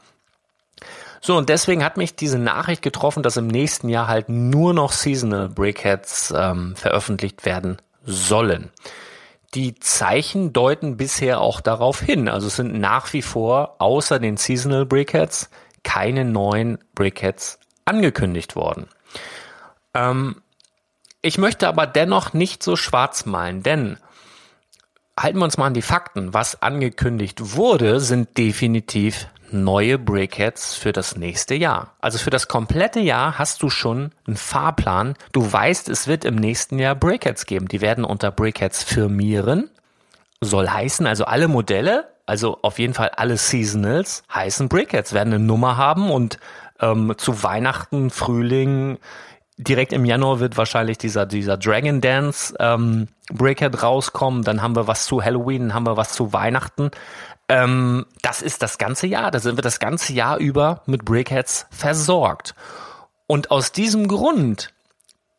So, 1.20 1.36
und 1.36 1.48
deswegen 1.48 1.82
hat 1.82 1.96
mich 1.96 2.14
diese 2.14 2.38
Nachricht 2.38 2.82
getroffen, 2.82 3.22
dass 3.22 3.36
im 3.36 3.48
nächsten 3.48 3.88
Jahr 3.88 4.06
halt 4.06 4.28
nur 4.28 4.74
noch 4.74 4.92
Seasonal 4.92 5.48
Brickheads 5.48 6.32
ähm, 6.36 6.76
veröffentlicht 6.76 7.44
werden 7.44 7.78
sollen. 8.04 8.70
Die 9.54 9.74
Zeichen 9.76 10.52
deuten 10.52 10.96
bisher 10.96 11.40
auch 11.40 11.60
darauf 11.60 12.00
hin. 12.00 12.28
Also 12.28 12.46
es 12.48 12.56
sind 12.56 12.78
nach 12.78 13.12
wie 13.12 13.22
vor 13.22 13.76
außer 13.78 14.18
den 14.18 14.36
Seasonal 14.36 14.86
Brickheads 14.86 15.50
keine 15.82 16.24
neuen 16.24 16.78
Brickheads 16.94 17.58
angekündigt 17.84 18.54
worden. 18.54 18.88
Ähm, 19.94 20.42
ich 21.26 21.38
möchte 21.38 21.68
aber 21.68 21.86
dennoch 21.86 22.32
nicht 22.32 22.62
so 22.62 22.76
schwarz 22.76 23.26
malen, 23.26 23.62
denn 23.62 23.98
halten 25.18 25.38
wir 25.38 25.44
uns 25.44 25.58
mal 25.58 25.66
an 25.66 25.74
die 25.74 25.82
Fakten. 25.82 26.34
Was 26.34 26.62
angekündigt 26.62 27.56
wurde, 27.56 28.00
sind 28.00 28.38
definitiv 28.38 29.28
neue 29.50 29.98
Breakheads 29.98 30.74
für 30.74 30.92
das 30.92 31.16
nächste 31.16 31.54
Jahr. 31.54 31.94
Also 32.00 32.18
für 32.18 32.30
das 32.30 32.48
komplette 32.48 33.00
Jahr 33.00 33.38
hast 33.38 33.62
du 33.62 33.70
schon 33.70 34.12
einen 34.26 34.36
Fahrplan. 34.36 35.14
Du 35.32 35.50
weißt, 35.50 35.88
es 35.88 36.06
wird 36.06 36.24
im 36.24 36.36
nächsten 36.36 36.78
Jahr 36.78 36.94
Breakheads 36.94 37.46
geben. 37.46 37.68
Die 37.68 37.80
werden 37.80 38.04
unter 38.04 38.30
Breakheads 38.30 38.82
firmieren. 38.82 39.70
Soll 40.40 40.68
heißen, 40.68 41.06
also 41.06 41.24
alle 41.24 41.48
Modelle, 41.48 42.08
also 42.26 42.58
auf 42.62 42.78
jeden 42.78 42.94
Fall 42.94 43.10
alle 43.10 43.36
Seasonals 43.36 44.22
heißen 44.32 44.68
Breakheads, 44.68 45.12
werden 45.12 45.32
eine 45.32 45.42
Nummer 45.42 45.76
haben 45.76 46.10
und 46.10 46.38
ähm, 46.80 47.14
zu 47.16 47.42
Weihnachten, 47.42 48.10
Frühling, 48.10 48.98
direkt 49.58 49.92
im 49.92 50.04
Januar 50.04 50.40
wird 50.40 50.56
wahrscheinlich 50.56 50.98
dieser, 50.98 51.26
dieser 51.26 51.56
Dragon 51.56 52.00
Dance 52.00 52.54
ähm, 52.58 53.08
Breakhead 53.32 53.82
rauskommen. 53.82 54.42
Dann 54.42 54.62
haben 54.62 54.76
wir 54.76 54.86
was 54.86 55.06
zu 55.06 55.22
Halloween, 55.22 55.68
dann 55.68 55.74
haben 55.74 55.86
wir 55.86 55.96
was 55.96 56.12
zu 56.12 56.32
Weihnachten. 56.32 56.90
Ähm, 57.48 58.06
das 58.22 58.42
ist 58.42 58.62
das 58.62 58.78
ganze 58.78 59.06
Jahr. 59.06 59.30
Da 59.30 59.38
sind 59.38 59.56
wir 59.56 59.62
das 59.62 59.78
ganze 59.78 60.12
Jahr 60.12 60.38
über 60.38 60.82
mit 60.86 61.04
Breakheads 61.04 61.66
versorgt. 61.70 62.54
Und 63.26 63.50
aus 63.50 63.72
diesem 63.72 64.08
Grund 64.08 64.72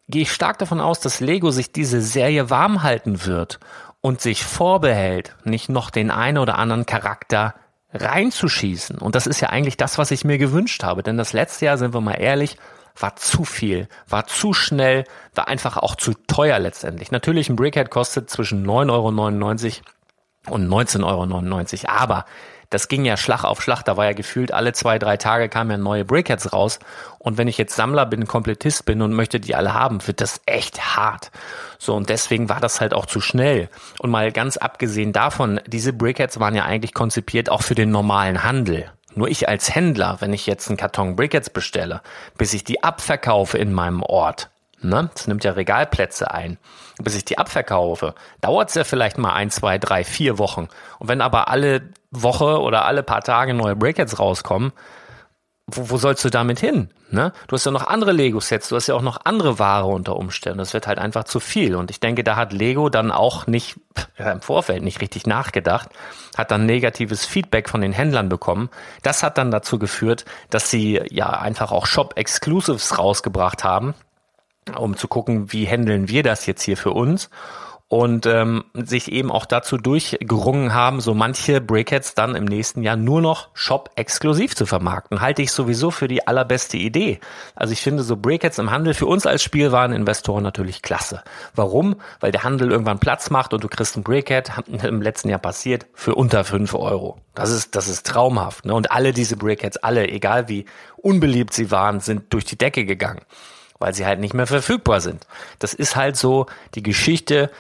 gehe 0.08 0.24
ich 0.24 0.32
stark 0.32 0.58
davon 0.58 0.80
aus, 0.80 1.00
dass 1.00 1.20
Lego 1.20 1.52
sich 1.52 1.72
diese 1.72 2.02
Serie 2.02 2.50
warm 2.50 2.84
halten 2.84 3.26
wird 3.26 3.60
und 4.02 4.22
sich 4.22 4.44
vorbehält, 4.44 5.36
nicht 5.44 5.70
noch 5.70 5.90
den 5.90 6.12
einen 6.12 6.38
oder 6.38 6.58
anderen 6.58 6.86
Charakter 6.86 7.56
reinzuschießen. 7.94 8.98
Und 9.00 9.16
das 9.16 9.28
ist 9.28 9.42
ja 9.42 9.50
eigentlich 9.50 9.78
das, 9.78 9.98
was 9.98 10.12
ich 10.12 10.24
mir 10.24 10.38
gewünscht 10.38 10.84
habe. 10.84 11.04
Denn 11.04 11.18
das 11.18 11.34
letzte 11.34 11.66
Jahr, 11.66 11.78
sind 11.78 11.94
wir 11.94 12.02
mal 12.02 12.14
ehrlich, 12.14 12.58
war 13.00 13.16
zu 13.16 13.44
viel, 13.44 13.88
war 14.08 14.28
zu 14.28 14.54
schnell, 14.54 15.06
war 15.36 15.48
einfach 15.48 15.78
auch 15.78 15.96
zu 15.96 16.14
teuer 16.28 16.60
letztendlich. 16.60 17.12
Natürlich, 17.12 17.50
ein 17.50 17.56
Brickhead 17.56 17.90
kostet 17.90 18.30
zwischen 18.30 18.66
9,99 18.66 18.92
Euro 18.92 19.08
und 20.56 20.68
19,99 20.68 21.86
Euro. 21.86 21.98
Aber 21.98 22.26
das 22.70 22.90
ging 22.90 23.06
ja 23.06 23.16
Schlag 23.16 23.44
auf 23.46 23.62
Schlag. 23.62 23.84
Da 23.84 23.96
war 23.96 24.06
ja 24.06 24.14
gefühlt 24.14 24.52
alle 24.52 24.74
zwei, 24.74 25.00
drei 25.00 25.16
Tage 25.16 25.48
kamen 25.48 25.72
ja 25.72 25.78
neue 25.78 26.04
Brickheads 26.04 26.52
raus. 26.52 26.80
Und 27.20 27.38
wenn 27.38 27.48
ich 27.48 27.58
jetzt 27.58 27.76
Sammler 27.76 28.06
bin, 28.06 28.28
Komplettist 28.28 28.86
bin 28.86 29.02
und 29.02 29.14
möchte 29.14 29.40
die 29.40 29.56
alle 29.56 29.74
haben, 29.74 30.06
wird 30.06 30.20
das 30.20 30.42
echt 30.46 30.98
hart. 30.98 31.32
So, 31.78 31.96
und 31.96 32.10
deswegen 32.10 32.50
war 32.50 32.60
das 32.60 32.82
halt 32.82 32.94
auch 32.94 33.06
zu 33.06 33.22
schnell. 33.22 33.70
Und 34.00 34.10
mal 34.10 34.32
ganz 34.32 34.58
abgesehen 34.58 35.14
davon, 35.14 35.62
diese 35.66 35.94
Brickheads 35.94 36.40
waren 36.40 36.56
ja 36.56 36.66
eigentlich 36.66 36.94
konzipiert 36.94 37.50
auch 37.50 37.62
für 37.62 37.76
den 37.76 37.92
normalen 37.92 38.44
Handel. 38.44 38.92
Nur 39.18 39.30
ich 39.30 39.50
als 39.50 39.74
Händler, 39.74 40.18
wenn 40.20 40.32
ich 40.32 40.46
jetzt 40.46 40.68
einen 40.70 40.78
Karton 40.78 41.16
Brickets 41.16 41.50
bestelle, 41.50 42.02
bis 42.38 42.54
ich 42.54 42.64
die 42.64 42.84
abverkaufe 42.84 43.58
in 43.58 43.74
meinem 43.74 44.04
Ort, 44.04 44.52
ne, 44.80 45.10
das 45.12 45.26
nimmt 45.26 45.44
ja 45.44 45.54
Regalplätze 45.54 46.30
ein, 46.30 46.60
bis 47.00 47.16
ich 47.16 47.26
die 47.26 47.40
abverkaufe, 47.40 48.14
dauert 48.42 48.70
es 48.70 48.76
ja 48.76 48.84
vielleicht 48.84 49.18
mal 49.18 49.34
ein, 49.34 49.50
zwei, 49.50 49.80
drei, 49.80 50.04
vier 50.04 50.38
Wochen. 50.38 50.68
Und 51.00 51.08
wenn 51.08 51.22
aber 51.22 51.48
alle 51.48 51.90
Woche 52.12 52.62
oder 52.62 52.86
alle 52.86 53.02
paar 53.02 53.22
Tage 53.22 53.56
neue 53.56 53.76
Brickets 53.76 54.20
rauskommen, 54.20 54.72
wo, 55.70 55.90
wo 55.90 55.98
sollst 55.98 56.24
du 56.24 56.30
damit 56.30 56.60
hin? 56.60 56.90
Ne? 57.10 57.34
Du 57.48 57.56
hast 57.56 57.66
ja 57.66 57.72
noch 57.72 57.88
andere 57.88 58.14
Lego-Sets, 58.14 58.70
du 58.70 58.76
hast 58.78 58.88
ja 58.88 58.96
auch 58.96 59.02
noch 59.02 59.20
andere 59.26 59.60
Ware 59.60 59.88
unter 59.88 60.16
Umständen. 60.16 60.60
Das 60.60 60.74
wird 60.74 60.88
halt 60.88 60.98
einfach 60.98 61.26
zu 61.26 61.40
viel. 61.42 61.76
Und 61.76 61.92
ich 61.92 62.00
denke, 62.00 62.24
da 62.24 62.38
hat 62.38 62.54
Lego 62.54 62.90
dann 62.90 63.12
auch 63.12 63.48
nicht 63.48 63.78
ja, 64.18 64.32
im 64.32 64.42
Vorfeld 64.42 64.82
nicht 64.82 65.02
richtig 65.02 65.28
nachgedacht, 65.28 65.90
hat 66.38 66.52
dann 66.52 66.66
negatives 66.66 67.26
Feedback 67.26 67.70
von 67.70 67.82
den 67.82 67.92
Händlern 67.92 68.30
bekommen. 68.30 68.70
Das 69.04 69.24
hat 69.24 69.38
dann 69.38 69.52
dazu 69.52 69.78
geführt, 69.78 70.24
dass 70.50 70.72
sie 70.72 71.02
ja 71.10 71.30
einfach 71.30 71.72
auch 71.72 71.86
Shop-Exclusives 71.86 72.98
rausgebracht 72.98 73.66
haben, 73.66 73.94
um 74.78 74.96
zu 74.96 75.10
gucken, 75.10 75.52
wie 75.52 75.68
handeln 75.68 76.08
wir 76.08 76.24
das 76.24 76.46
jetzt 76.46 76.62
hier 76.64 76.78
für 76.78 76.92
uns 76.92 77.30
und 77.90 78.26
ähm, 78.26 78.66
sich 78.74 79.12
eben 79.12 79.32
auch 79.32 79.46
dazu 79.46 79.78
durchgerungen 79.78 80.74
haben, 80.74 81.00
so 81.00 81.14
manche 81.14 81.62
Brickheads 81.62 82.16
dann 82.16 82.36
im 82.36 82.44
nächsten 82.44 82.84
Jahr 82.84 82.98
nur 82.98 83.22
noch 83.22 83.48
Shop-exklusiv 83.54 84.56
zu 84.56 84.66
vermarkten. 84.66 85.22
Halte 85.22 85.42
ich 85.42 85.54
sowieso 85.54 85.90
für 85.90 86.10
die 86.10 86.28
allerbeste 86.28 86.76
Idee. 86.76 87.22
Also 87.56 87.72
ich 87.72 87.82
finde 87.82 88.04
so 88.04 88.18
Brickheads 88.18 88.60
im 88.60 88.72
Handel 88.72 88.94
für 88.94 89.06
uns 89.06 89.26
als 89.26 89.42
Spielwareninvestoren 89.42 90.44
natürlich 90.44 90.82
klasse. 90.82 91.24
Warum? 91.56 91.96
Weil 92.20 92.34
der 92.34 92.44
Handel 92.44 92.72
irgendwann 92.72 93.00
Platz 93.00 93.30
macht 93.30 93.54
und 93.54 93.64
du 93.64 93.70
kriegst 93.70 93.96
ein 93.96 94.04
Brickhead, 94.04 94.52
im 94.68 95.02
letzten 95.02 95.30
Jahr 95.30 95.40
passiert, 95.40 95.86
für 95.94 96.14
unter 96.14 96.44
fünf 96.44 96.74
Euro. 96.74 97.22
Das 97.36 97.52
ist, 97.52 97.74
das 97.78 97.88
ist 97.88 98.06
traumhaft. 98.06 98.66
Ne? 98.66 98.74
Und 98.74 98.92
alle 98.92 99.14
diese 99.14 99.38
Brickheads, 99.38 99.78
alle, 99.78 100.10
egal 100.10 100.50
wie 100.50 100.66
unbeliebt 100.98 101.54
sie 101.54 101.72
waren, 101.72 102.02
sind 102.02 102.34
durch 102.34 102.44
die 102.44 102.58
Decke 102.58 102.84
gegangen 102.86 103.22
weil 103.80 103.94
sie 103.94 104.08
halt 104.08 104.20
nicht 104.20 104.34
mehr 104.34 104.48
verfügbar 104.48 105.02
sind. 105.02 105.28
Das 105.60 105.76
ist 105.76 105.96
halt 105.96 106.18
so 106.18 106.48
die 106.74 106.82
Geschichte 106.82 107.52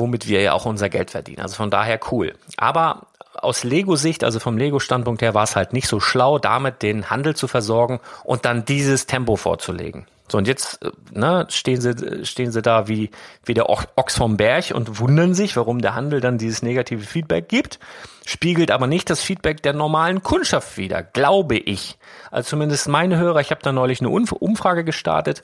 womit 0.00 0.26
wir 0.26 0.40
ja 0.40 0.52
auch 0.54 0.66
unser 0.66 0.88
Geld 0.88 1.12
verdienen. 1.12 1.40
Also 1.40 1.54
von 1.54 1.70
daher 1.70 2.00
cool. 2.10 2.34
Aber 2.56 3.06
aus 3.34 3.62
Lego-Sicht, 3.62 4.24
also 4.24 4.40
vom 4.40 4.58
Lego-Standpunkt 4.58 5.22
her, 5.22 5.34
war 5.34 5.44
es 5.44 5.54
halt 5.54 5.72
nicht 5.72 5.86
so 5.86 6.00
schlau, 6.00 6.38
damit 6.38 6.82
den 6.82 7.10
Handel 7.10 7.36
zu 7.36 7.46
versorgen 7.46 8.00
und 8.24 8.44
dann 8.44 8.64
dieses 8.64 9.06
Tempo 9.06 9.36
vorzulegen. 9.36 10.06
So, 10.30 10.38
und 10.38 10.46
jetzt 10.46 10.84
äh, 10.84 10.90
ne, 11.12 11.46
stehen, 11.48 11.80
sie, 11.80 12.24
stehen 12.24 12.52
sie 12.52 12.62
da 12.62 12.86
wie, 12.86 13.10
wie 13.44 13.54
der 13.54 13.68
Ochs 13.68 14.16
vom 14.16 14.36
Berg 14.36 14.72
und 14.74 15.00
wundern 15.00 15.34
sich, 15.34 15.56
warum 15.56 15.80
der 15.80 15.94
Handel 15.94 16.20
dann 16.20 16.38
dieses 16.38 16.62
negative 16.62 17.02
Feedback 17.02 17.48
gibt, 17.48 17.80
spiegelt 18.24 18.70
aber 18.70 18.86
nicht 18.86 19.10
das 19.10 19.22
Feedback 19.22 19.62
der 19.62 19.72
normalen 19.72 20.22
Kundschaft 20.22 20.76
wider, 20.76 21.02
glaube 21.02 21.56
ich. 21.56 21.98
Also 22.30 22.50
zumindest 22.50 22.88
meine 22.88 23.16
Hörer, 23.16 23.40
ich 23.40 23.50
habe 23.50 23.62
da 23.62 23.72
neulich 23.72 24.00
eine 24.00 24.10
Umfrage 24.10 24.84
gestartet, 24.84 25.42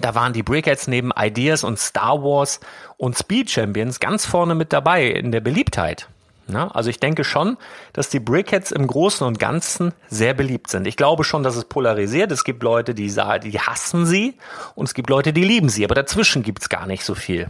da 0.00 0.14
waren 0.14 0.32
die 0.32 0.42
Brickheads 0.42 0.88
neben 0.88 1.10
Ideas 1.16 1.64
und 1.64 1.78
Star 1.78 2.22
Wars 2.22 2.60
und 2.96 3.16
Speed 3.16 3.50
Champions 3.50 4.00
ganz 4.00 4.26
vorne 4.26 4.54
mit 4.54 4.72
dabei 4.72 5.06
in 5.06 5.32
der 5.32 5.40
Beliebtheit. 5.40 6.08
Ja, 6.46 6.68
also 6.68 6.90
ich 6.90 7.00
denke 7.00 7.24
schon, 7.24 7.56
dass 7.94 8.10
die 8.10 8.20
Brickheads 8.20 8.70
im 8.70 8.86
Großen 8.86 9.26
und 9.26 9.38
Ganzen 9.38 9.94
sehr 10.08 10.34
beliebt 10.34 10.68
sind. 10.68 10.86
Ich 10.86 10.96
glaube 10.96 11.24
schon, 11.24 11.42
dass 11.42 11.56
es 11.56 11.64
polarisiert. 11.64 12.30
Es 12.32 12.44
gibt 12.44 12.62
Leute, 12.62 12.94
die, 12.94 13.08
die 13.08 13.60
hassen 13.60 14.04
sie 14.04 14.36
und 14.74 14.84
es 14.84 14.94
gibt 14.94 15.08
Leute, 15.08 15.32
die 15.32 15.44
lieben 15.44 15.70
sie. 15.70 15.84
Aber 15.84 15.94
dazwischen 15.94 16.42
gibt's 16.42 16.68
gar 16.68 16.86
nicht 16.86 17.02
so 17.02 17.14
viel. 17.14 17.48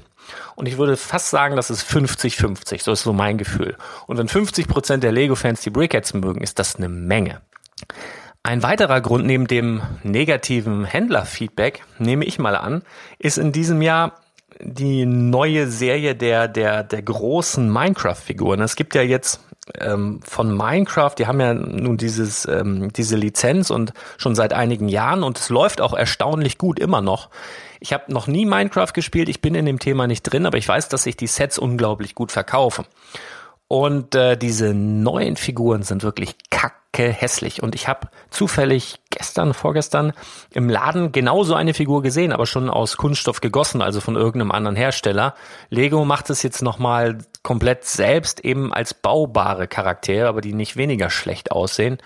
Und 0.54 0.66
ich 0.66 0.78
würde 0.78 0.96
fast 0.96 1.30
sagen, 1.30 1.56
das 1.56 1.70
ist 1.70 1.88
50-50. 1.90 2.82
So 2.82 2.92
ist 2.92 3.02
so 3.02 3.12
mein 3.12 3.36
Gefühl. 3.36 3.76
Und 4.06 4.18
wenn 4.18 4.28
50 4.28 4.68
Prozent 4.68 5.02
der 5.02 5.12
Lego-Fans 5.12 5.60
die 5.62 5.70
Brickheads 5.70 6.14
mögen, 6.14 6.40
ist 6.40 6.60
das 6.60 6.76
eine 6.76 6.88
Menge. 6.88 7.40
Ein 8.46 8.62
weiterer 8.62 9.00
Grund 9.00 9.24
neben 9.24 9.46
dem 9.46 9.80
negativen 10.02 10.84
Händlerfeedback, 10.84 11.82
nehme 11.98 12.26
ich 12.26 12.38
mal 12.38 12.54
an, 12.56 12.82
ist 13.18 13.38
in 13.38 13.52
diesem 13.52 13.80
Jahr 13.80 14.20
die 14.60 15.06
neue 15.06 15.66
Serie 15.66 16.14
der, 16.14 16.46
der, 16.46 16.84
der 16.84 17.00
großen 17.00 17.72
Minecraft-Figuren. 17.72 18.60
Es 18.60 18.76
gibt 18.76 18.94
ja 18.94 19.00
jetzt 19.00 19.40
ähm, 19.78 20.20
von 20.22 20.54
Minecraft, 20.54 21.14
die 21.18 21.26
haben 21.26 21.40
ja 21.40 21.54
nun 21.54 21.96
dieses, 21.96 22.44
ähm, 22.44 22.92
diese 22.92 23.16
Lizenz 23.16 23.70
und 23.70 23.94
schon 24.18 24.34
seit 24.34 24.52
einigen 24.52 24.90
Jahren 24.90 25.22
und 25.22 25.38
es 25.38 25.48
läuft 25.48 25.80
auch 25.80 25.94
erstaunlich 25.94 26.58
gut 26.58 26.78
immer 26.78 27.00
noch. 27.00 27.30
Ich 27.80 27.94
habe 27.94 28.12
noch 28.12 28.26
nie 28.26 28.44
Minecraft 28.44 28.92
gespielt, 28.92 29.30
ich 29.30 29.40
bin 29.40 29.54
in 29.54 29.64
dem 29.64 29.78
Thema 29.78 30.06
nicht 30.06 30.22
drin, 30.22 30.44
aber 30.44 30.58
ich 30.58 30.68
weiß, 30.68 30.90
dass 30.90 31.04
sich 31.04 31.16
die 31.16 31.28
Sets 31.28 31.58
unglaublich 31.58 32.14
gut 32.14 32.30
verkaufen. 32.30 32.84
Und 33.68 34.14
äh, 34.14 34.36
diese 34.36 34.74
neuen 34.74 35.36
Figuren 35.36 35.82
sind 35.82 36.02
wirklich 36.02 36.36
kack 36.50 36.83
hässlich. 37.02 37.62
Und 37.62 37.74
ich 37.74 37.88
habe 37.88 38.08
zufällig 38.30 39.00
gestern, 39.10 39.54
vorgestern 39.54 40.12
im 40.52 40.68
Laden 40.68 41.12
genauso 41.12 41.54
eine 41.54 41.74
Figur 41.74 42.02
gesehen, 42.02 42.32
aber 42.32 42.46
schon 42.46 42.70
aus 42.70 42.96
Kunststoff 42.96 43.40
gegossen, 43.40 43.82
also 43.82 44.00
von 44.00 44.16
irgendeinem 44.16 44.52
anderen 44.52 44.76
Hersteller. 44.76 45.34
Lego 45.70 46.04
macht 46.04 46.30
es 46.30 46.42
jetzt 46.42 46.62
nochmal 46.62 47.18
komplett 47.42 47.84
selbst 47.84 48.40
eben 48.40 48.72
als 48.72 48.94
baubare 48.94 49.68
Charaktere, 49.68 50.28
aber 50.28 50.40
die 50.40 50.54
nicht 50.54 50.76
weniger 50.76 51.10
schlecht 51.10 51.52
aussehen. 51.52 51.98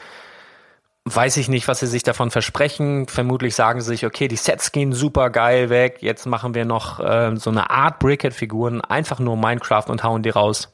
Weiß 1.05 1.39
ich 1.39 1.49
nicht, 1.49 1.69
was 1.69 1.81
sie 1.81 1.87
sich 1.87 2.03
davon 2.03 2.31
versprechen. 2.31 3.07
Vermutlich 3.07 3.55
sagen 3.55 3.81
sie 3.81 3.89
sich, 3.89 4.05
okay, 4.05 4.29
die 4.29 4.37
Sets 4.37 4.73
gehen 4.73 4.93
super 4.93 5.31
geil 5.31 5.71
weg. 5.71 5.99
Jetzt 6.01 6.27
machen 6.27 6.55
wir 6.55 6.67
noch 6.67 7.01
äh, 7.01 7.35
so 7.37 7.49
eine 7.49 7.71
Art 7.71 7.99
Brickhead-Figuren, 7.99 8.83
einfach 8.83 9.19
nur 9.19 9.37
Minecraft 9.37 9.87
und 9.89 10.03
hauen 10.03 10.23
die 10.23 10.31
raus 10.31 10.71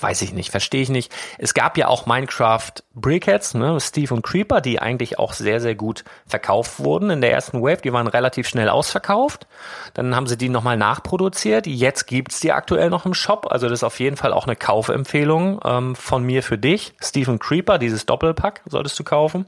weiß 0.00 0.22
ich 0.22 0.32
nicht, 0.32 0.50
verstehe 0.50 0.82
ich 0.82 0.88
nicht. 0.88 1.12
Es 1.38 1.54
gab 1.54 1.76
ja 1.76 1.88
auch 1.88 2.06
Minecraft 2.06 2.72
Brickheads, 2.94 3.54
ne, 3.54 3.78
Steve 3.80 4.14
und 4.14 4.22
Creeper, 4.22 4.60
die 4.60 4.80
eigentlich 4.80 5.18
auch 5.18 5.32
sehr, 5.32 5.60
sehr 5.60 5.74
gut 5.74 6.04
verkauft 6.26 6.78
wurden 6.80 7.10
in 7.10 7.20
der 7.20 7.32
ersten 7.32 7.62
Wave. 7.62 7.82
Die 7.82 7.92
waren 7.92 8.06
relativ 8.06 8.48
schnell 8.48 8.68
ausverkauft. 8.68 9.46
Dann 9.94 10.16
haben 10.16 10.26
sie 10.26 10.36
die 10.36 10.48
nochmal 10.48 10.76
nachproduziert. 10.76 11.66
Jetzt 11.66 12.06
gibt's 12.06 12.40
die 12.40 12.52
aktuell 12.52 12.90
noch 12.90 13.06
im 13.06 13.14
Shop. 13.14 13.46
Also 13.50 13.68
das 13.68 13.80
ist 13.80 13.84
auf 13.84 14.00
jeden 14.00 14.16
Fall 14.16 14.32
auch 14.32 14.46
eine 14.46 14.56
Kaufempfehlung 14.56 15.60
ähm, 15.64 15.94
von 15.96 16.24
mir 16.24 16.42
für 16.42 16.58
dich. 16.58 16.94
Steve 17.00 17.30
und 17.30 17.38
Creeper, 17.38 17.78
dieses 17.78 18.06
Doppelpack 18.06 18.62
solltest 18.66 18.98
du 18.98 19.04
kaufen. 19.04 19.46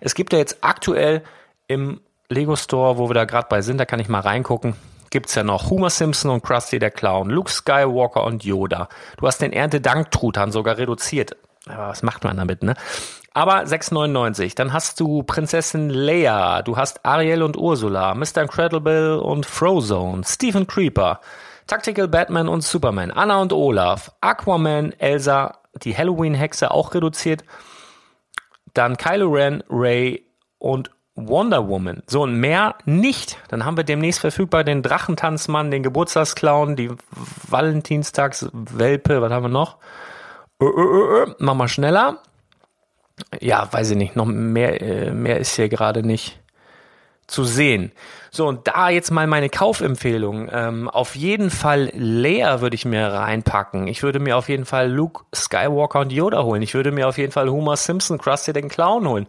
Es 0.00 0.14
gibt 0.14 0.32
ja 0.32 0.38
jetzt 0.38 0.58
aktuell 0.62 1.22
im 1.68 2.00
Lego 2.28 2.56
Store, 2.56 2.98
wo 2.98 3.08
wir 3.08 3.14
da 3.14 3.24
gerade 3.24 3.46
bei 3.48 3.62
sind, 3.62 3.78
da 3.78 3.84
kann 3.84 4.00
ich 4.00 4.08
mal 4.08 4.20
reingucken, 4.20 4.74
gibt's 5.12 5.36
ja 5.36 5.44
noch 5.44 5.70
Homer 5.70 5.90
Simpson 5.90 6.30
und 6.32 6.42
Krusty 6.42 6.80
der 6.80 6.90
Clown, 6.90 7.30
Luke 7.30 7.50
Skywalker 7.50 8.24
und 8.24 8.44
Yoda. 8.44 8.88
Du 9.18 9.26
hast 9.28 9.40
den 9.40 9.52
Erntedank-Truthahn 9.52 10.50
sogar 10.50 10.78
reduziert. 10.78 11.36
Aber 11.68 11.88
was 11.88 12.02
macht 12.02 12.24
man 12.24 12.38
damit, 12.38 12.64
ne? 12.64 12.74
Aber 13.34 13.60
6,99. 13.62 14.56
Dann 14.56 14.72
hast 14.72 14.98
du 14.98 15.22
Prinzessin 15.22 15.90
Leia, 15.90 16.62
du 16.62 16.76
hast 16.76 17.04
Ariel 17.06 17.42
und 17.42 17.56
Ursula, 17.56 18.14
Mr. 18.14 18.42
Incredible 18.42 19.20
und 19.20 19.46
Frozone, 19.46 20.22
Stephen 20.24 20.66
Creeper, 20.66 21.20
Tactical 21.66 22.08
Batman 22.08 22.48
und 22.48 22.62
Superman, 22.62 23.10
Anna 23.10 23.40
und 23.40 23.52
Olaf, 23.52 24.12
Aquaman, 24.20 24.92
Elsa, 24.98 25.58
die 25.82 25.96
Halloween-Hexe 25.96 26.70
auch 26.70 26.94
reduziert, 26.94 27.44
dann 28.74 28.96
Kylo 28.96 29.30
Ren, 29.30 29.62
Ray 29.70 30.26
und 30.58 30.90
Wonder 31.14 31.68
Woman. 31.68 32.02
So 32.06 32.22
und 32.22 32.36
mehr 32.40 32.76
nicht. 32.84 33.38
Dann 33.48 33.64
haben 33.64 33.76
wir 33.76 33.84
demnächst 33.84 34.20
verfügbar 34.20 34.64
den 34.64 34.82
Drachentanzmann, 34.82 35.70
den 35.70 35.82
Geburtstagsclown, 35.82 36.76
die 36.76 36.90
Valentinstagswelpe, 37.48 39.20
was 39.20 39.32
haben 39.32 39.44
wir 39.44 39.48
noch? 39.48 39.76
Ö, 40.60 40.66
ö, 40.66 41.22
ö, 41.22 41.34
Mach 41.38 41.54
mal 41.54 41.68
schneller. 41.68 42.18
Ja, 43.40 43.68
weiß 43.70 43.90
ich 43.90 43.96
nicht. 43.96 44.16
Noch 44.16 44.24
mehr, 44.24 44.80
äh, 44.80 45.10
mehr 45.10 45.38
ist 45.38 45.56
hier 45.56 45.68
gerade 45.68 46.02
nicht 46.02 46.40
zu 47.26 47.44
sehen. 47.44 47.92
So, 48.30 48.46
und 48.46 48.66
da 48.68 48.88
jetzt 48.88 49.10
mal 49.10 49.26
meine 49.26 49.48
Kaufempfehlung. 49.48 50.48
Ähm, 50.52 50.88
auf 50.88 51.14
jeden 51.14 51.50
Fall 51.50 51.90
Leia 51.94 52.60
würde 52.60 52.74
ich 52.74 52.84
mir 52.84 53.06
reinpacken. 53.06 53.86
Ich 53.86 54.02
würde 54.02 54.18
mir 54.18 54.36
auf 54.36 54.48
jeden 54.48 54.64
Fall 54.64 54.90
Luke 54.90 55.24
Skywalker 55.34 56.00
und 56.00 56.12
Yoda 56.12 56.42
holen. 56.42 56.62
Ich 56.62 56.74
würde 56.74 56.92
mir 56.92 57.08
auf 57.08 57.18
jeden 57.18 57.32
Fall 57.32 57.50
Homer 57.50 57.76
Simpson, 57.76 58.18
Krusty 58.18 58.52
den 58.52 58.68
Clown 58.68 59.06
holen. 59.06 59.26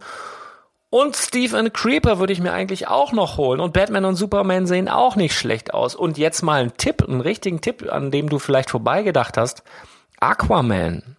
Und 0.94 1.16
Steve 1.16 1.72
Creeper 1.72 2.20
würde 2.20 2.32
ich 2.32 2.40
mir 2.40 2.52
eigentlich 2.52 2.86
auch 2.86 3.10
noch 3.10 3.36
holen. 3.36 3.58
Und 3.58 3.72
Batman 3.72 4.04
und 4.04 4.14
Superman 4.14 4.68
sehen 4.68 4.88
auch 4.88 5.16
nicht 5.16 5.36
schlecht 5.36 5.74
aus. 5.74 5.96
Und 5.96 6.18
jetzt 6.18 6.42
mal 6.42 6.62
ein 6.62 6.76
Tipp, 6.76 7.02
einen 7.02 7.20
richtigen 7.20 7.60
Tipp, 7.60 7.90
an 7.90 8.12
dem 8.12 8.28
du 8.28 8.38
vielleicht 8.38 8.70
vorbeigedacht 8.70 9.36
hast. 9.36 9.64
Aquaman. 10.20 11.16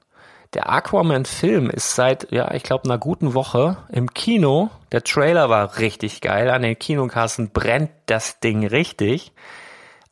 Der 0.54 0.70
Aquaman-Film 0.70 1.70
ist 1.70 1.94
seit, 1.94 2.32
ja, 2.32 2.54
ich 2.54 2.64
glaube, 2.64 2.86
einer 2.86 2.98
guten 2.98 3.34
Woche 3.34 3.76
im 3.90 4.14
Kino. 4.14 4.70
Der 4.94 5.04
Trailer 5.04 5.50
war 5.50 5.78
richtig 5.78 6.22
geil. 6.22 6.50
An 6.52 6.62
den 6.62 6.80
Kinokassen 6.80 7.50
brennt 7.50 7.92
das 8.06 8.40
Ding 8.40 8.66
richtig. 8.66 9.34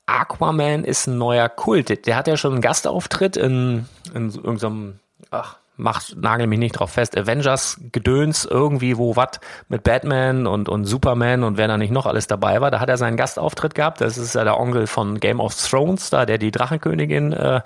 Aquaman 0.07 0.83
ist 0.83 1.07
ein 1.07 1.17
neuer 1.17 1.47
Kult. 1.47 2.05
Der 2.05 2.17
hat 2.17 2.27
ja 2.27 2.35
schon 2.35 2.51
einen 2.51 2.61
Gastauftritt 2.61 3.37
in, 3.37 3.87
in 4.13 4.29
irgendeinem, 4.29 4.99
ach, 5.31 5.55
macht, 5.75 6.15
nagel 6.17 6.47
mich 6.47 6.59
nicht 6.59 6.73
drauf 6.73 6.91
fest, 6.91 7.17
Avengers 7.17 7.79
Gedöns 7.91 8.45
irgendwie, 8.45 8.97
wo 8.97 9.15
was 9.15 9.39
mit 9.69 9.83
Batman 9.83 10.45
und, 10.47 10.69
und 10.69 10.85
Superman 10.85 11.43
und 11.43 11.57
wer 11.57 11.67
da 11.67 11.77
nicht 11.77 11.91
noch 11.91 12.05
alles 12.05 12.27
dabei 12.27 12.61
war. 12.61 12.71
Da 12.71 12.79
hat 12.79 12.89
er 12.89 12.97
seinen 12.97 13.17
Gastauftritt 13.17 13.75
gehabt. 13.75 14.01
Das 14.01 14.17
ist 14.17 14.35
ja 14.35 14.43
der 14.43 14.59
Onkel 14.59 14.87
von 14.87 15.19
Game 15.19 15.39
of 15.39 15.55
Thrones 15.55 16.09
da, 16.09 16.25
der 16.25 16.37
die 16.37 16.51
Drachenkönigin 16.51 17.33
äh, 17.33 17.61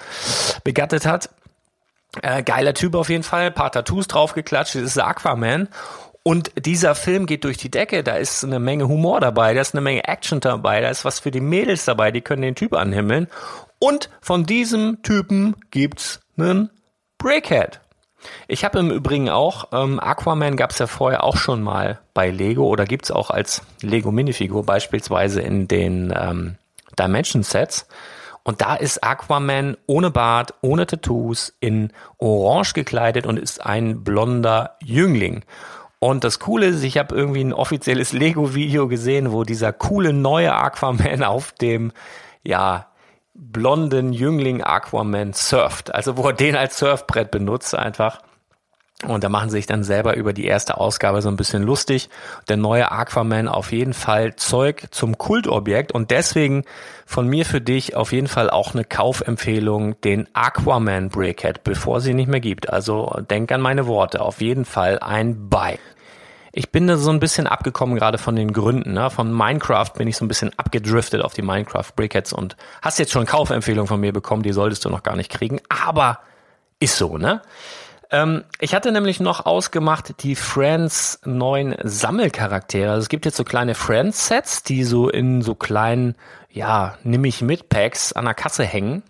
begattet 0.63 1.05
hat. 1.05 1.29
Äh, 2.21 2.43
geiler 2.43 2.73
Typ 2.73 2.95
auf 2.95 3.09
jeden 3.09 3.23
Fall, 3.23 3.51
paar 3.51 3.71
Tattoos 3.71 4.07
draufgeklatscht, 4.07 4.75
das 4.75 4.81
ist 4.81 4.97
Aquaman. 4.97 5.67
Und 6.23 6.51
dieser 6.57 6.95
Film 6.95 7.25
geht 7.25 7.45
durch 7.45 7.57
die 7.57 7.71
Decke, 7.71 8.03
da 8.03 8.15
ist 8.15 8.43
eine 8.43 8.59
Menge 8.59 8.87
Humor 8.87 9.21
dabei, 9.21 9.53
da 9.53 9.61
ist 9.61 9.73
eine 9.73 9.81
Menge 9.81 10.03
Action 10.05 10.41
dabei, 10.41 10.81
da 10.81 10.89
ist 10.89 11.05
was 11.05 11.19
für 11.19 11.31
die 11.31 11.39
Mädels 11.39 11.85
dabei, 11.85 12.11
die 12.11 12.21
können 12.21 12.41
den 12.41 12.55
Typ 12.55 12.73
anhimmeln. 12.73 13.27
Und 13.79 14.09
von 14.19 14.45
diesem 14.45 15.01
Typen 15.03 15.55
gibt's 15.71 16.19
einen 16.37 16.69
Brickhead. 17.17 17.79
Ich 18.47 18.63
habe 18.63 18.79
im 18.79 18.91
Übrigen 18.91 19.29
auch, 19.29 19.69
ähm, 19.71 19.99
Aquaman 19.99 20.55
gab 20.57 20.71
es 20.71 20.79
ja 20.79 20.87
vorher 20.87 21.23
auch 21.23 21.37
schon 21.37 21.61
mal 21.61 21.99
bei 22.13 22.29
Lego 22.29 22.65
oder 22.65 22.85
gibt's 22.85 23.11
auch 23.11 23.29
als 23.29 23.61
Lego 23.81 24.11
Minifigur, 24.11 24.65
beispielsweise 24.65 25.41
in 25.41 25.67
den 25.67 26.13
ähm, 26.17 26.55
Dimension 26.97 27.43
Sets. 27.43 27.87
Und 28.43 28.61
da 28.61 28.75
ist 28.75 29.03
Aquaman 29.03 29.75
ohne 29.87 30.09
Bart, 30.09 30.53
ohne 30.61 30.87
Tattoos, 30.87 31.53
in 31.59 31.91
Orange 32.17 32.73
gekleidet 32.73 33.25
und 33.25 33.37
ist 33.37 33.65
ein 33.65 34.03
blonder 34.03 34.77
Jüngling. 34.81 35.43
Und 35.99 36.23
das 36.23 36.39
Coole 36.39 36.67
ist, 36.67 36.83
ich 36.83 36.97
habe 36.97 37.15
irgendwie 37.15 37.43
ein 37.43 37.53
offizielles 37.53 38.13
Lego-Video 38.13 38.87
gesehen, 38.87 39.31
wo 39.31 39.43
dieser 39.43 39.73
coole 39.73 40.13
neue 40.13 40.53
Aquaman 40.53 41.23
auf 41.25 41.51
dem, 41.51 41.91
ja, 42.43 42.86
blonden 43.37 44.13
Jüngling 44.13 44.63
Aquaman 44.63 45.33
surft. 45.33 45.93
Also 45.93 46.17
wo 46.17 46.27
er 46.27 46.33
den 46.33 46.55
als 46.55 46.77
Surfbrett 46.77 47.31
benutzt 47.31 47.75
einfach. 47.75 48.21
Und 49.05 49.23
da 49.23 49.29
machen 49.29 49.51
sie 49.51 49.57
sich 49.57 49.67
dann 49.67 49.83
selber 49.83 50.15
über 50.15 50.33
die 50.33 50.45
erste 50.45 50.77
Ausgabe 50.77 51.21
so 51.21 51.29
ein 51.29 51.37
bisschen 51.37 51.61
lustig. 51.61 52.09
Der 52.49 52.57
neue 52.57 52.91
Aquaman 52.91 53.47
auf 53.47 53.71
jeden 53.71 53.93
Fall 53.93 54.35
Zeug 54.35 54.87
zum 54.89 55.19
Kultobjekt 55.19 55.91
und 55.91 56.09
deswegen 56.09 56.63
von 57.05 57.27
mir 57.27 57.45
für 57.45 57.61
dich 57.61 57.95
auf 57.95 58.11
jeden 58.11 58.27
Fall 58.27 58.49
auch 58.49 58.73
eine 58.73 58.83
Kaufempfehlung, 58.83 60.01
den 60.01 60.27
Aquaman 60.33 61.09
Brickhead, 61.09 61.63
bevor 61.63 62.01
sie 62.01 62.15
nicht 62.15 62.27
mehr 62.27 62.39
gibt. 62.39 62.73
Also 62.73 63.21
denk 63.29 63.51
an 63.51 63.61
meine 63.61 63.85
Worte, 63.85 64.19
auf 64.19 64.41
jeden 64.41 64.65
Fall 64.65 64.97
ein 64.97 65.47
Buy. 65.47 65.77
Ich 66.57 66.71
bin 66.71 66.87
da 66.87 66.97
so 66.97 67.11
ein 67.11 67.19
bisschen 67.19 67.45
abgekommen 67.45 67.95
gerade 67.95 68.17
von 68.17 68.35
den 68.35 68.51
Gründen. 68.51 68.93
Ne? 68.93 69.11
Von 69.11 69.31
Minecraft 69.31 69.91
bin 69.95 70.07
ich 70.07 70.17
so 70.17 70.25
ein 70.25 70.27
bisschen 70.27 70.57
abgedriftet 70.57 71.21
auf 71.21 71.35
die 71.35 71.43
Minecraft 71.43 71.85
Brickheads 71.95 72.33
und 72.33 72.57
hast 72.81 72.97
jetzt 72.97 73.11
schon 73.11 73.27
Kaufempfehlung 73.27 73.85
von 73.85 73.99
mir 73.99 74.11
bekommen, 74.11 74.41
die 74.41 74.53
solltest 74.53 74.83
du 74.83 74.89
noch 74.89 75.03
gar 75.03 75.15
nicht 75.15 75.31
kriegen. 75.31 75.61
Aber 75.69 76.17
ist 76.79 76.97
so, 76.97 77.19
ne? 77.19 77.43
Ähm, 78.09 78.43
ich 78.59 78.73
hatte 78.73 78.91
nämlich 78.91 79.19
noch 79.19 79.45
ausgemacht 79.45 80.23
die 80.23 80.33
Friends 80.33 81.19
neuen 81.25 81.75
Sammelcharaktere. 81.83 82.89
Also 82.89 83.03
es 83.03 83.09
gibt 83.09 83.25
jetzt 83.25 83.37
so 83.37 83.43
kleine 83.43 83.75
Friends-Sets, 83.75 84.63
die 84.63 84.83
so 84.83 85.09
in 85.09 85.43
so 85.43 85.53
kleinen, 85.53 86.15
ja, 86.49 86.97
nimm 87.03 87.23
ich 87.25 87.43
mit 87.43 87.69
Packs 87.69 88.13
an 88.13 88.25
der 88.25 88.33
Kasse 88.33 88.63
hängen 88.63 89.03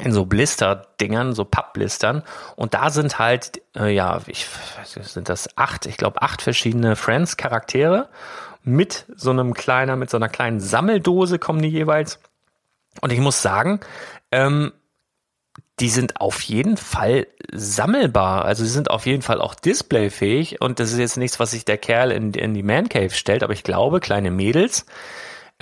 in 0.00 0.12
so 0.12 0.24
Blister-Dingern, 0.24 1.34
so 1.34 1.44
Pappblistern. 1.44 2.22
Und 2.56 2.74
da 2.74 2.90
sind 2.90 3.18
halt, 3.18 3.60
äh, 3.76 3.92
ja, 3.94 4.20
ich 4.26 4.46
sind 4.84 5.28
das 5.28 5.56
acht, 5.56 5.86
ich 5.86 5.96
glaube 5.96 6.22
acht 6.22 6.40
verschiedene 6.40 6.96
Friends-Charaktere 6.96 8.08
mit 8.64 9.06
so 9.14 9.30
einem 9.30 9.54
kleiner, 9.54 9.96
mit 9.96 10.10
so 10.10 10.16
einer 10.16 10.28
kleinen 10.28 10.60
Sammeldose 10.60 11.38
kommen 11.38 11.62
die 11.62 11.68
jeweils. 11.68 12.20
Und 13.00 13.12
ich 13.12 13.18
muss 13.18 13.42
sagen, 13.42 13.80
ähm, 14.30 14.72
die 15.80 15.88
sind 15.88 16.20
auf 16.20 16.42
jeden 16.42 16.76
Fall 16.76 17.26
sammelbar. 17.52 18.44
Also 18.44 18.64
sie 18.64 18.70
sind 18.70 18.90
auf 18.90 19.06
jeden 19.06 19.22
Fall 19.22 19.40
auch 19.40 19.54
displayfähig. 19.54 20.60
Und 20.60 20.78
das 20.78 20.92
ist 20.92 20.98
jetzt 20.98 21.16
nichts, 21.16 21.40
was 21.40 21.50
sich 21.50 21.64
der 21.64 21.78
Kerl 21.78 22.12
in, 22.12 22.32
in 22.34 22.54
die 22.54 22.62
Man 22.62 22.88
Cave 22.88 23.10
stellt. 23.10 23.42
Aber 23.42 23.52
ich 23.52 23.64
glaube, 23.64 24.00
kleine 24.00 24.30
Mädels, 24.30 24.86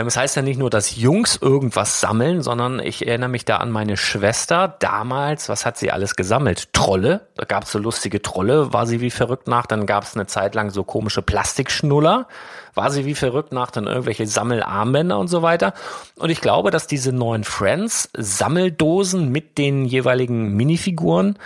es 0.06 0.16
heißt 0.16 0.36
ja 0.36 0.42
nicht 0.42 0.58
nur, 0.58 0.70
dass 0.70 0.96
Jungs 0.96 1.36
irgendwas 1.36 2.00
sammeln, 2.00 2.42
sondern 2.42 2.78
ich 2.78 3.06
erinnere 3.06 3.28
mich 3.28 3.44
da 3.44 3.56
an 3.56 3.70
meine 3.70 3.96
Schwester 3.96 4.76
damals. 4.78 5.48
Was 5.48 5.66
hat 5.66 5.76
sie 5.78 5.90
alles 5.90 6.16
gesammelt? 6.16 6.72
Trolle. 6.72 7.26
Da 7.34 7.44
gab 7.44 7.64
es 7.64 7.72
so 7.72 7.78
lustige 7.78 8.22
Trolle, 8.22 8.72
war 8.72 8.86
sie 8.86 9.00
wie 9.00 9.10
verrückt 9.10 9.48
nach. 9.48 9.66
Dann 9.66 9.86
gab 9.86 10.04
es 10.04 10.14
eine 10.14 10.26
Zeit 10.26 10.54
lang 10.54 10.70
so 10.70 10.84
komische 10.84 11.22
Plastikschnuller. 11.22 12.28
War 12.74 12.90
sie 12.90 13.04
wie 13.04 13.14
verrückt 13.14 13.52
nach. 13.52 13.70
Dann 13.70 13.86
irgendwelche 13.86 14.26
Sammelarmbänder 14.26 15.18
und 15.18 15.28
so 15.28 15.42
weiter. 15.42 15.74
Und 16.16 16.30
ich 16.30 16.40
glaube, 16.40 16.70
dass 16.70 16.86
diese 16.86 17.12
neuen 17.12 17.44
Friends 17.44 18.10
Sammeldosen 18.16 19.30
mit 19.30 19.58
den 19.58 19.84
jeweiligen 19.84 20.54
Minifiguren 20.54 21.36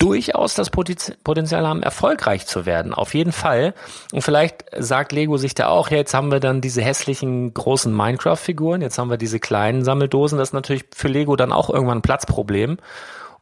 durchaus 0.00 0.54
das 0.54 0.70
Potenzial 0.70 1.68
haben, 1.68 1.82
erfolgreich 1.82 2.46
zu 2.46 2.66
werden. 2.66 2.94
Auf 2.94 3.14
jeden 3.14 3.32
Fall. 3.32 3.74
Und 4.12 4.22
vielleicht 4.22 4.64
sagt 4.76 5.12
Lego 5.12 5.36
sich 5.36 5.54
da 5.54 5.68
auch, 5.68 5.90
ja, 5.90 5.98
jetzt 5.98 6.14
haben 6.14 6.32
wir 6.32 6.40
dann 6.40 6.62
diese 6.62 6.80
hässlichen 6.80 7.52
großen 7.52 7.94
Minecraft-Figuren, 7.94 8.80
jetzt 8.80 8.98
haben 8.98 9.10
wir 9.10 9.18
diese 9.18 9.38
kleinen 9.38 9.84
Sammeldosen. 9.84 10.38
Das 10.38 10.48
ist 10.48 10.54
natürlich 10.54 10.86
für 10.94 11.08
Lego 11.08 11.36
dann 11.36 11.52
auch 11.52 11.68
irgendwann 11.68 11.98
ein 11.98 12.02
Platzproblem 12.02 12.78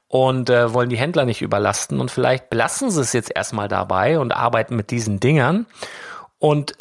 und 0.09 0.51
äh, 0.51 0.75
wollen 0.75 0.88
die 0.88 0.99
Händler 0.99 1.25
nicht 1.25 1.42
überlasten. 1.42 2.01
Und 2.01 2.11
vielleicht 2.11 2.51
belassen 2.51 2.90
sie 2.90 3.01
es 3.01 3.12
jetzt 3.12 3.31
erstmal 3.35 3.68
dabei 3.68 4.18
und 4.18 4.33
arbeiten 4.33 4.75
mit 4.75 4.90
diesen 4.90 5.21
Dingern. 5.21 5.66
Und 6.40 6.75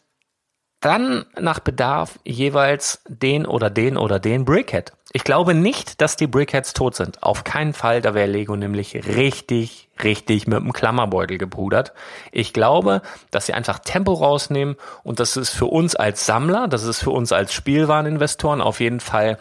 dann 0.80 1.26
nach 1.40 1.60
Bedarf 1.60 2.20
jeweils 2.24 3.02
den 3.08 3.46
oder 3.46 3.70
den 3.70 3.98
oder 3.98 4.20
den 4.20 4.46
Brickhead. 4.46 4.94
Ich 5.12 5.24
glaube 5.24 5.54
nicht, 5.54 6.02
dass 6.02 6.16
die 6.16 6.28
Brickheads 6.28 6.74
tot 6.74 6.96
sind. 6.96 7.24
Auf 7.24 7.44
keinen 7.44 7.74
Fall, 7.74 8.02
da 8.02 8.14
wäre 8.14 8.28
Lego 8.28 8.56
nämlich 8.56 8.94
richtig, 9.08 9.90
richtig 10.04 10.48
mit 10.48 10.60
dem 10.60 10.74
Klammerbeutel 10.74 11.38
gebrudert. 11.38 11.94
Ich 12.32 12.54
glaube, 12.54 13.02
dass 13.32 13.48
sie 13.48 13.54
einfach 13.54 13.80
Tempo 13.80 14.14
rausnehmen 14.14 14.76
und 15.04 15.20
das 15.20 15.38
ist 15.38 15.52
für 15.52 15.66
uns 15.66 15.96
als 15.96 16.26
Sammler, 16.26 16.68
das 16.68 16.84
ist 16.84 17.00
für 17.00 17.12
uns 17.12 17.32
als 17.32 17.54
Spielwareninvestoren 17.54 18.62
auf 18.62 18.80
jeden 18.80 19.00
Fall 19.00 19.40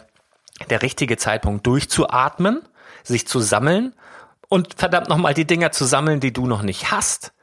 der 0.69 0.81
richtige 0.81 1.17
Zeitpunkt 1.17 1.67
durchzuatmen, 1.67 2.61
sich 3.03 3.27
zu 3.27 3.39
sammeln 3.39 3.93
und 4.49 4.73
verdammt 4.75 5.09
nochmal 5.09 5.33
die 5.33 5.45
Dinger 5.45 5.71
zu 5.71 5.85
sammeln, 5.85 6.19
die 6.19 6.33
du 6.33 6.47
noch 6.47 6.63
nicht 6.63 6.91
hast. 6.91 7.33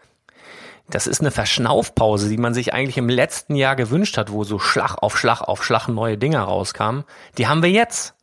Das 0.90 1.06
ist 1.06 1.20
eine 1.20 1.30
Verschnaufpause, 1.30 2.28
die 2.28 2.36
man 2.36 2.52
sich 2.52 2.74
eigentlich 2.74 2.98
im 2.98 3.08
letzten 3.08 3.54
Jahr 3.56 3.74
gewünscht 3.74 4.18
hat, 4.18 4.30
wo 4.30 4.44
so 4.44 4.58
Schlag 4.58 4.96
auf 5.02 5.18
Schlag 5.18 5.40
auf 5.40 5.64
Schlag 5.64 5.88
neue 5.88 6.18
Dinger 6.18 6.42
rauskamen. 6.42 7.04
Die 7.38 7.48
haben 7.48 7.62
wir 7.62 7.70
jetzt. 7.70 8.14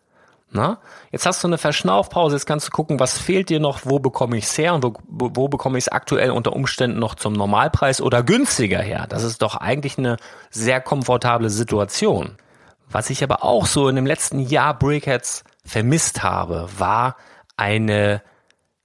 Na? 0.53 0.79
Jetzt 1.11 1.25
hast 1.25 1.43
du 1.43 1.47
eine 1.47 1.57
Verschnaufpause, 1.57 2.35
jetzt 2.35 2.45
kannst 2.45 2.67
du 2.67 2.71
gucken, 2.71 2.99
was 2.99 3.17
fehlt 3.17 3.49
dir 3.49 3.61
noch, 3.61 3.81
wo 3.85 3.99
bekomme 3.99 4.37
ich 4.37 4.43
es 4.43 4.57
her 4.57 4.73
und 4.73 4.83
wo, 4.83 4.93
wo 5.07 5.47
bekomme 5.47 5.77
ich 5.77 5.85
es 5.85 5.87
aktuell 5.87 6.31
unter 6.31 6.53
Umständen 6.53 6.99
noch 6.99 7.15
zum 7.15 7.33
Normalpreis 7.33 8.01
oder 8.01 8.21
günstiger 8.21 8.81
her. 8.81 9.05
Das 9.07 9.23
ist 9.23 9.41
doch 9.41 9.55
eigentlich 9.55 9.97
eine 9.97 10.17
sehr 10.49 10.81
komfortable 10.81 11.49
Situation. 11.49 12.35
Was 12.89 13.09
ich 13.09 13.23
aber 13.23 13.45
auch 13.45 13.65
so 13.65 13.87
in 13.87 13.95
dem 13.95 14.05
letzten 14.05 14.39
Jahr 14.39 14.77
Brickheads 14.77 15.45
vermisst 15.65 16.21
habe, 16.21 16.67
war 16.77 17.15
eine 17.55 18.21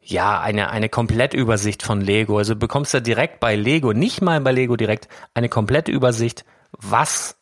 ja, 0.09 0.41
eine, 0.41 0.71
eine 0.71 0.89
Komplettübersicht 0.89 1.83
von 1.83 2.01
Lego. 2.01 2.39
Also 2.39 2.55
bekommst 2.55 2.95
du 2.95 3.03
direkt 3.03 3.41
bei 3.41 3.57
Lego, 3.57 3.93
nicht 3.93 4.23
mal 4.23 4.41
bei 4.41 4.53
Lego 4.53 4.77
direkt, 4.77 5.09
eine 5.35 5.49
Komplettübersicht, 5.49 6.45
was 6.73 7.37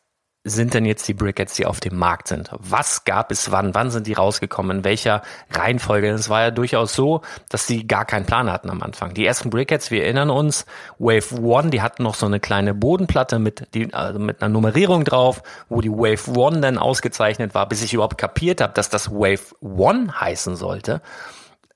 sind 0.47 0.75
denn 0.75 0.85
jetzt 0.85 1.07
die 1.07 1.15
Brickheads, 1.15 1.55
die 1.55 1.65
auf 1.65 1.79
dem 1.79 1.97
Markt 1.97 2.27
sind? 2.27 2.51
Was 2.59 3.03
gab 3.03 3.31
es 3.31 3.51
wann? 3.51 3.73
Wann 3.73 3.89
sind 3.89 4.05
die 4.05 4.13
rausgekommen? 4.13 4.77
In 4.77 4.83
welcher 4.83 5.23
Reihenfolge? 5.51 6.09
Es 6.09 6.29
war 6.29 6.41
ja 6.41 6.51
durchaus 6.51 6.93
so, 6.93 7.21
dass 7.49 7.65
die 7.65 7.87
gar 7.87 8.05
keinen 8.05 8.27
Plan 8.27 8.51
hatten 8.51 8.69
am 8.69 8.83
Anfang. 8.83 9.15
Die 9.15 9.25
ersten 9.25 9.49
Brickheads, 9.49 9.89
wir 9.89 10.03
erinnern 10.03 10.29
uns, 10.29 10.67
Wave 10.99 11.41
One, 11.41 11.71
die 11.71 11.81
hatten 11.81 12.03
noch 12.03 12.13
so 12.13 12.27
eine 12.27 12.39
kleine 12.39 12.75
Bodenplatte 12.75 13.39
mit, 13.39 13.67
die, 13.73 13.91
also 13.93 14.19
mit 14.19 14.41
einer 14.41 14.53
Nummerierung 14.53 15.03
drauf, 15.03 15.41
wo 15.67 15.81
die 15.81 15.91
Wave 15.91 16.37
One 16.37 16.61
dann 16.61 16.77
ausgezeichnet 16.77 17.55
war, 17.55 17.67
bis 17.67 17.83
ich 17.83 17.93
überhaupt 17.93 18.19
kapiert 18.19 18.61
habe, 18.61 18.73
dass 18.73 18.89
das 18.89 19.11
Wave 19.11 19.55
One 19.61 20.19
heißen 20.19 20.55
sollte 20.55 21.01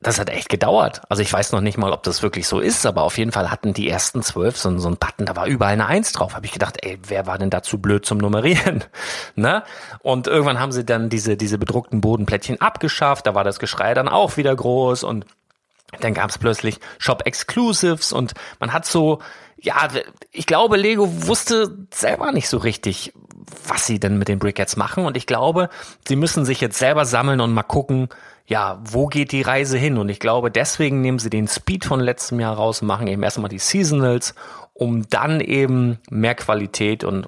das 0.02 0.18
hat 0.18 0.30
echt 0.30 0.48
gedauert. 0.48 1.02
Also 1.10 1.22
ich 1.22 1.32
weiß 1.32 1.52
noch 1.52 1.60
nicht 1.60 1.78
mal, 1.78 1.92
ob 1.92 2.04
das 2.04 2.24
wirklich 2.24 2.48
so 2.48 2.62
ist, 2.62 2.86
aber 2.86 3.04
auf 3.04 3.18
jeden 3.18 3.34
Fall 3.34 3.52
hatten 3.52 3.74
die 3.74 3.90
ersten 3.90 4.24
zwölf 4.24 4.58
so, 4.58 4.78
so 4.78 4.88
ein 4.88 4.96
Button, 4.98 5.26
da 5.26 5.36
war 5.36 5.46
überall 5.46 5.74
eine 5.74 5.88
Eins 5.88 6.14
drauf. 6.14 6.36
Habe 6.36 6.46
ich 6.46 6.54
gedacht, 6.54 6.78
ey, 6.84 6.98
wer 7.08 7.28
war 7.28 7.38
denn 7.38 7.50
da 7.50 7.62
zu 7.64 7.80
blöd 7.80 8.06
zum 8.06 8.18
Nummerieren? 8.18 8.86
ne? 9.36 9.64
Und 10.02 10.28
irgendwann 10.28 10.60
haben 10.60 10.72
sie 10.72 10.86
dann 10.86 11.10
diese, 11.10 11.36
diese 11.36 11.58
bedruckten 11.58 12.00
Bodenplättchen 12.00 12.62
abgeschafft, 12.62 13.28
da 13.28 13.36
war 13.36 13.44
das 13.44 13.60
Geschrei 13.60 13.94
dann 13.94 14.08
auch 14.08 14.38
wieder 14.38 14.56
groß 14.56 15.04
und 15.04 15.26
dann 16.00 16.14
gab 16.14 16.30
es 16.30 16.38
plötzlich 16.38 16.80
Shop 17.00 17.26
Exclusives 17.26 18.14
und 18.14 18.34
man 18.60 18.72
hat 18.72 18.86
so, 18.86 19.20
ja, 19.58 19.88
ich 20.32 20.46
glaube, 20.46 20.78
Lego 20.78 21.28
wusste 21.28 21.78
selber 21.94 22.32
nicht 22.32 22.48
so 22.48 22.58
richtig, 22.58 23.12
was 23.68 23.86
sie 23.86 24.00
denn 24.00 24.18
mit 24.18 24.28
den 24.28 24.40
Brickheads 24.40 24.78
machen 24.78 25.06
und 25.06 25.18
ich 25.18 25.26
glaube, 25.26 25.70
sie 26.08 26.16
müssen 26.16 26.46
sich 26.46 26.62
jetzt 26.62 26.78
selber 26.78 27.06
sammeln 27.06 27.42
und 27.42 27.54
mal 27.54 27.64
gucken, 27.64 28.10
ja, 28.48 28.82
wo 28.84 29.06
geht 29.06 29.32
die 29.32 29.44
Reise 29.44 29.78
hin? 29.78 30.00
Und 30.00 30.10
ich 30.10 30.20
glaube, 30.20 30.50
deswegen 30.50 31.02
nehmen 31.02 31.20
sie 31.20 31.30
den 31.30 31.48
Speed 31.48 31.86
von 31.86 32.00
letztem 32.00 32.40
Jahr 32.40 32.56
raus 32.56 32.82
machen 32.82 33.08
eben 33.08 33.22
erstmal 33.22 33.50
die 33.50 33.60
Seasonals, 33.60 34.34
um 34.74 35.08
dann 35.08 35.40
eben 35.40 36.00
mehr 36.10 36.34
Qualität 36.34 37.04
und 37.04 37.28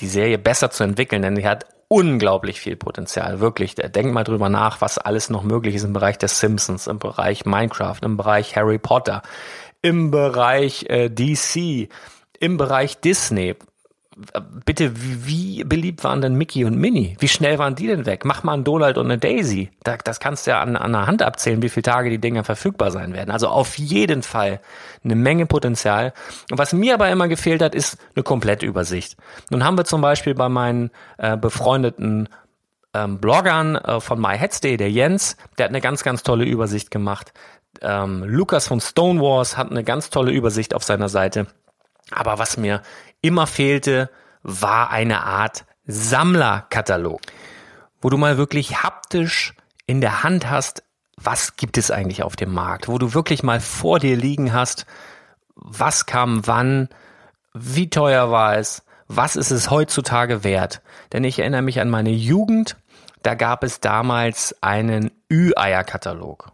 die 0.00 0.08
Serie 0.08 0.38
besser 0.38 0.70
zu 0.70 0.82
entwickeln, 0.82 1.22
denn 1.22 1.36
sie 1.36 1.46
hat 1.46 1.66
unglaublich 1.86 2.58
viel 2.58 2.74
Potenzial, 2.74 3.40
wirklich. 3.40 3.74
Denk 3.74 4.12
mal 4.12 4.24
drüber 4.24 4.48
nach, 4.48 4.80
was 4.80 4.98
alles 4.98 5.28
noch 5.28 5.42
möglich 5.42 5.74
ist 5.74 5.84
im 5.84 5.92
Bereich 5.92 6.16
der 6.16 6.30
Simpsons, 6.30 6.86
im 6.86 6.98
Bereich 6.98 7.44
Minecraft, 7.44 7.98
im 8.02 8.16
Bereich 8.16 8.56
Harry 8.56 8.78
Potter, 8.78 9.22
im 9.82 10.10
Bereich 10.10 10.86
äh, 10.88 11.10
DC, 11.10 11.88
im 12.40 12.56
Bereich 12.56 12.98
Disney 13.00 13.56
bitte, 14.64 14.92
wie 14.94 15.64
beliebt 15.64 16.04
waren 16.04 16.20
denn 16.20 16.34
Mickey 16.34 16.64
und 16.64 16.76
Minnie? 16.76 17.16
Wie 17.18 17.28
schnell 17.28 17.58
waren 17.58 17.74
die 17.74 17.86
denn 17.86 18.06
weg? 18.06 18.24
Mach 18.24 18.42
mal 18.42 18.54
einen 18.54 18.64
Donald 18.64 18.98
und 18.98 19.06
eine 19.06 19.18
Daisy. 19.18 19.70
das 19.82 20.20
kannst 20.20 20.46
du 20.46 20.52
ja 20.52 20.60
an, 20.60 20.76
an 20.76 20.92
der 20.92 21.06
Hand 21.06 21.22
abzählen, 21.22 21.62
wie 21.62 21.68
viele 21.68 21.82
Tage 21.82 22.10
die 22.10 22.20
Dinger 22.20 22.44
verfügbar 22.44 22.90
sein 22.90 23.14
werden. 23.14 23.30
Also 23.30 23.48
auf 23.48 23.78
jeden 23.78 24.22
Fall 24.22 24.60
eine 25.04 25.14
Menge 25.14 25.46
Potenzial. 25.46 26.12
Und 26.50 26.58
was 26.58 26.72
mir 26.72 26.94
aber 26.94 27.10
immer 27.10 27.28
gefehlt 27.28 27.62
hat, 27.62 27.74
ist 27.74 27.98
eine 28.14 28.22
komplette 28.22 28.66
Übersicht. 28.66 29.16
Nun 29.50 29.64
haben 29.64 29.76
wir 29.76 29.84
zum 29.84 30.00
Beispiel 30.00 30.34
bei 30.34 30.48
meinen 30.48 30.90
äh, 31.18 31.36
befreundeten 31.36 32.28
ähm, 32.94 33.18
Bloggern 33.18 33.76
äh, 33.76 34.00
von 34.00 34.20
MyHeadsday, 34.20 34.76
der 34.76 34.90
Jens, 34.90 35.36
der 35.56 35.64
hat 35.64 35.70
eine 35.70 35.80
ganz, 35.80 36.02
ganz 36.02 36.22
tolle 36.22 36.44
Übersicht 36.44 36.90
gemacht. 36.90 37.32
Ähm, 37.80 38.22
Lukas 38.24 38.68
von 38.68 38.80
Stonewars 38.80 39.56
hat 39.56 39.70
eine 39.70 39.82
ganz 39.82 40.10
tolle 40.10 40.32
Übersicht 40.32 40.74
auf 40.74 40.82
seiner 40.82 41.08
Seite. 41.08 41.46
Aber 42.12 42.38
was 42.38 42.56
mir 42.56 42.82
immer 43.20 43.46
fehlte, 43.46 44.10
war 44.42 44.90
eine 44.90 45.22
Art 45.22 45.64
Sammlerkatalog, 45.86 47.20
wo 48.00 48.10
du 48.10 48.16
mal 48.16 48.36
wirklich 48.36 48.82
haptisch 48.82 49.54
in 49.86 50.00
der 50.00 50.22
Hand 50.22 50.48
hast, 50.48 50.82
was 51.16 51.56
gibt 51.56 51.78
es 51.78 51.90
eigentlich 51.90 52.22
auf 52.22 52.36
dem 52.36 52.52
Markt, 52.52 52.88
wo 52.88 52.98
du 52.98 53.14
wirklich 53.14 53.42
mal 53.42 53.60
vor 53.60 53.98
dir 53.98 54.16
liegen 54.16 54.52
hast, 54.52 54.86
was 55.54 56.06
kam 56.06 56.46
wann, 56.46 56.88
wie 57.54 57.90
teuer 57.90 58.30
war 58.30 58.56
es, 58.56 58.82
was 59.08 59.36
ist 59.36 59.50
es 59.50 59.70
heutzutage 59.70 60.42
wert. 60.44 60.80
Denn 61.12 61.24
ich 61.24 61.38
erinnere 61.38 61.62
mich 61.62 61.80
an 61.80 61.90
meine 61.90 62.10
Jugend, 62.10 62.76
da 63.22 63.34
gab 63.34 63.62
es 63.62 63.80
damals 63.80 64.56
einen 64.62 65.10
Ü-Eier-Katalog. 65.30 66.50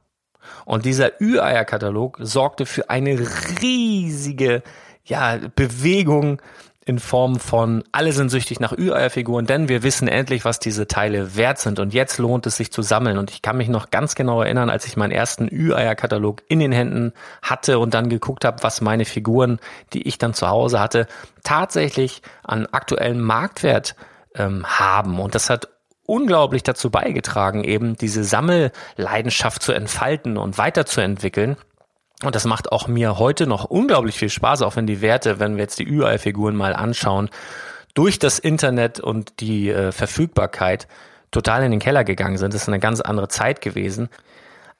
Und 0.64 0.84
dieser 0.84 1.20
Ü-Eier-Katalog 1.20 2.18
sorgte 2.20 2.66
für 2.66 2.90
eine 2.90 3.18
riesige 3.62 4.62
ja, 5.08 5.38
Bewegung 5.54 6.40
in 6.88 6.98
Form 6.98 7.38
von 7.38 7.84
alle 7.92 8.12
sind 8.12 8.30
süchtig 8.30 8.60
nach 8.60 8.72
Ü-Eier-Figuren, 8.72 9.44
denn 9.44 9.68
wir 9.68 9.82
wissen 9.82 10.08
endlich, 10.08 10.46
was 10.46 10.58
diese 10.58 10.88
Teile 10.88 11.36
wert 11.36 11.58
sind 11.58 11.78
und 11.80 11.92
jetzt 11.92 12.16
lohnt 12.16 12.46
es 12.46 12.56
sich 12.56 12.72
zu 12.72 12.80
sammeln. 12.80 13.18
Und 13.18 13.30
ich 13.30 13.42
kann 13.42 13.58
mich 13.58 13.68
noch 13.68 13.90
ganz 13.90 14.14
genau 14.14 14.40
erinnern, 14.40 14.70
als 14.70 14.86
ich 14.86 14.96
meinen 14.96 15.10
ersten 15.10 15.48
Ü-Eier-Katalog 15.48 16.42
in 16.48 16.60
den 16.60 16.72
Händen 16.72 17.12
hatte 17.42 17.78
und 17.78 17.92
dann 17.92 18.08
geguckt 18.08 18.46
habe, 18.46 18.62
was 18.62 18.80
meine 18.80 19.04
Figuren, 19.04 19.58
die 19.92 20.08
ich 20.08 20.16
dann 20.16 20.32
zu 20.32 20.48
Hause 20.48 20.80
hatte, 20.80 21.06
tatsächlich 21.44 22.22
an 22.42 22.66
aktuellen 22.72 23.20
Marktwert 23.20 23.94
ähm, 24.34 24.64
haben. 24.66 25.20
Und 25.20 25.34
das 25.34 25.50
hat 25.50 25.68
unglaublich 26.06 26.62
dazu 26.62 26.90
beigetragen, 26.90 27.64
eben 27.64 27.98
diese 27.98 28.24
Sammelleidenschaft 28.24 29.62
zu 29.62 29.72
entfalten 29.72 30.38
und 30.38 30.56
weiterzuentwickeln. 30.56 31.58
Und 32.24 32.34
das 32.34 32.44
macht 32.44 32.72
auch 32.72 32.88
mir 32.88 33.18
heute 33.18 33.46
noch 33.46 33.64
unglaublich 33.64 34.16
viel 34.18 34.28
Spaß, 34.28 34.62
auch 34.62 34.74
wenn 34.74 34.86
die 34.86 35.00
Werte, 35.00 35.38
wenn 35.38 35.54
wir 35.54 35.62
jetzt 35.62 35.78
die 35.78 35.88
UI-Figuren 35.88 36.56
mal 36.56 36.74
anschauen, 36.74 37.30
durch 37.94 38.18
das 38.18 38.38
Internet 38.38 38.98
und 38.98 39.40
die 39.40 39.70
äh, 39.70 39.92
Verfügbarkeit 39.92 40.88
total 41.30 41.62
in 41.62 41.70
den 41.70 41.80
Keller 41.80 42.04
gegangen 42.04 42.38
sind. 42.38 42.54
Das 42.54 42.62
ist 42.62 42.68
eine 42.68 42.80
ganz 42.80 43.00
andere 43.00 43.28
Zeit 43.28 43.60
gewesen. 43.60 44.08